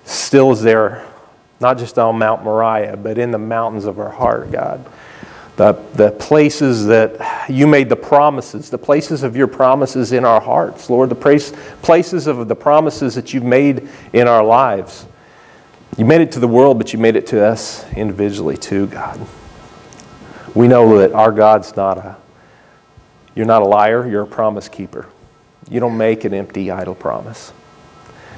still 0.05 0.53
is 0.53 0.63
there 0.63 1.07
not 1.63 1.79
just 1.79 1.99
on 1.99 2.19
Mount 2.19 2.43
Moriah, 2.43 2.97
but 2.97 3.17
in 3.19 3.31
the 3.31 3.39
mountains 3.39 3.85
of 3.85 3.99
our 4.01 4.11
heart, 4.11 4.51
God. 4.51 4.85
The, 5.57 5.73
the 5.95 6.11
places 6.13 6.87
that 6.87 7.51
you 7.51 7.67
made 7.67 7.91
the 7.91 7.97
promises, 7.97 8.71
the 8.71 8.79
places 8.79 9.23
of 9.23 9.37
your 9.37 9.47
promises 9.47 10.13
in 10.13 10.25
our 10.25 10.41
hearts, 10.41 10.89
Lord, 10.89 11.11
the 11.11 11.15
place, 11.15 11.53
places 11.83 12.27
of 12.27 12.49
the 12.49 12.57
promises 12.57 13.15
that 13.17 13.35
you've 13.35 13.45
made 13.45 13.89
in 14.15 14.29
our 14.29 14.43
lives. 14.43 15.07
You 15.99 16.07
made 16.07 16.23
it 16.23 16.33
to 16.33 16.41
the 16.41 16.49
world, 16.49 16.79
but 16.79 16.95
you 16.95 16.99
made 16.99 17.17
it 17.17 17.27
to 17.29 17.45
us 17.45 17.85
individually 17.93 18.57
too, 18.57 18.87
God. 18.87 19.21
We 20.55 20.69
know 20.69 20.99
that 20.99 21.13
our 21.13 21.33
God's 21.33 21.77
not 21.77 21.99
a, 21.99 22.17
you're 23.35 23.47
not 23.47 23.61
a 23.61 23.67
liar, 23.67 24.09
you're 24.09 24.23
a 24.23 24.27
promise 24.27 24.69
keeper. 24.69 25.07
You 25.71 25.81
don't 25.81 25.97
make 25.97 26.25
an 26.25 26.33
empty, 26.33 26.71
idle 26.71 26.95
promise. 26.95 27.53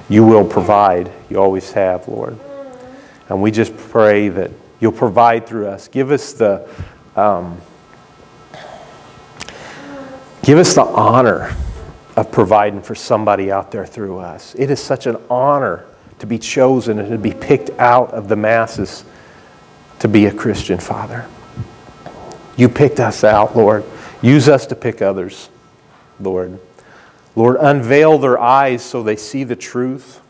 You 0.08 0.24
will 0.24 0.46
provide. 0.46 1.10
You 1.30 1.38
always 1.38 1.70
have, 1.72 2.06
Lord. 2.08 2.38
And 3.28 3.40
we 3.40 3.50
just 3.50 3.76
pray 3.76 4.28
that 4.28 4.50
you'll 4.80 4.92
provide 4.92 5.46
through 5.46 5.68
us. 5.68 5.88
Give 5.88 6.10
us 6.10 6.34
the 6.34 6.68
um, 7.16 7.60
give 10.42 10.58
us 10.58 10.74
the 10.74 10.82
honor 10.82 11.54
of 12.16 12.30
providing 12.30 12.82
for 12.82 12.94
somebody 12.94 13.50
out 13.50 13.70
there 13.70 13.86
through 13.86 14.18
us. 14.18 14.54
It 14.56 14.70
is 14.70 14.80
such 14.80 15.06
an 15.06 15.16
honor 15.28 15.84
to 16.18 16.26
be 16.26 16.38
chosen 16.38 16.98
and 16.98 17.10
to 17.10 17.18
be 17.18 17.32
picked 17.32 17.70
out 17.78 18.12
of 18.12 18.28
the 18.28 18.36
masses 18.36 19.04
to 20.00 20.08
be 20.08 20.26
a 20.26 20.32
Christian, 20.32 20.78
Father. 20.78 21.26
You 22.56 22.68
picked 22.68 23.00
us 23.00 23.24
out, 23.24 23.56
Lord. 23.56 23.84
Use 24.22 24.48
us 24.48 24.66
to 24.66 24.76
pick 24.76 25.02
others, 25.02 25.48
Lord. 26.20 26.58
Lord, 27.36 27.56
unveil 27.60 28.18
their 28.18 28.38
eyes 28.38 28.82
so 28.82 29.02
they 29.02 29.16
see 29.16 29.44
the 29.44 29.56
truth. 29.56 30.20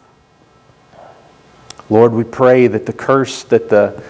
Lord, 1.90 2.12
we 2.12 2.24
pray 2.24 2.66
that 2.66 2.86
the 2.86 2.94
curse 2.94 3.44
that 3.44 3.68
the 3.68 4.02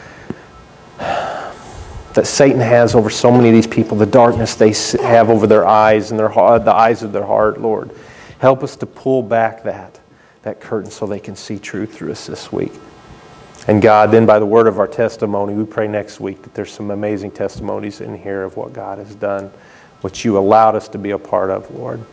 that 2.15 2.27
Satan 2.27 2.61
has 2.61 2.95
over 2.95 3.11
so 3.11 3.31
many 3.31 3.49
of 3.49 3.55
these 3.55 3.67
people, 3.67 3.97
the 3.97 4.07
darkness 4.07 4.55
they 4.55 4.73
have 5.03 5.31
over 5.31 5.47
their 5.47 5.67
eyes 5.67 6.11
and 6.11 6.19
their 6.19 6.29
the 6.29 6.75
eyes 6.75 7.03
of 7.03 7.13
their 7.13 7.27
heart, 7.27 7.61
Lord, 7.61 7.91
help 8.39 8.63
us 8.63 8.77
to 8.77 8.87
pull 8.87 9.23
back 9.23 9.65
that 9.65 10.01
that 10.45 10.61
curtain 10.61 10.91
so 10.91 11.07
they 11.07 11.19
can 11.19 11.35
see 11.35 11.59
truth 11.59 11.95
through 11.95 12.13
us 12.13 12.27
this 12.27 12.53
week. 12.53 12.73
And 13.67 13.81
God, 13.81 14.11
then 14.11 14.27
by 14.27 14.39
the 14.39 14.47
word 14.47 14.67
of 14.67 14.79
our 14.79 14.87
testimony, 14.87 15.55
we 15.55 15.65
pray 15.65 15.89
next 15.89 16.21
week 16.21 16.43
that 16.43 16.55
there's 16.55 16.71
some 16.71 16.91
amazing 16.91 17.31
testimonies 17.31 18.03
in 18.03 18.17
here 18.17 18.43
of 18.43 18.57
what 18.57 18.75
God 18.75 18.99
has 18.99 19.15
done, 19.15 19.51
what 20.03 20.23
you 20.23 20.37
allowed 20.37 20.77
us 20.77 20.87
to 20.89 20.99
be 20.99 21.13
a 21.13 21.19
part 21.19 21.51
of, 21.51 21.71
Lord. 21.75 22.05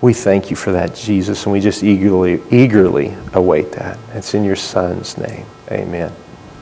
We 0.00 0.14
thank 0.14 0.50
you 0.50 0.56
for 0.56 0.70
that, 0.72 0.94
Jesus, 0.94 1.44
and 1.44 1.52
we 1.52 1.60
just 1.60 1.82
eagerly, 1.82 2.40
eagerly 2.50 3.16
await 3.32 3.72
that. 3.72 3.98
It's 4.12 4.34
in 4.34 4.44
your 4.44 4.56
Son's 4.56 5.18
name. 5.18 5.46
Amen. 5.72 6.12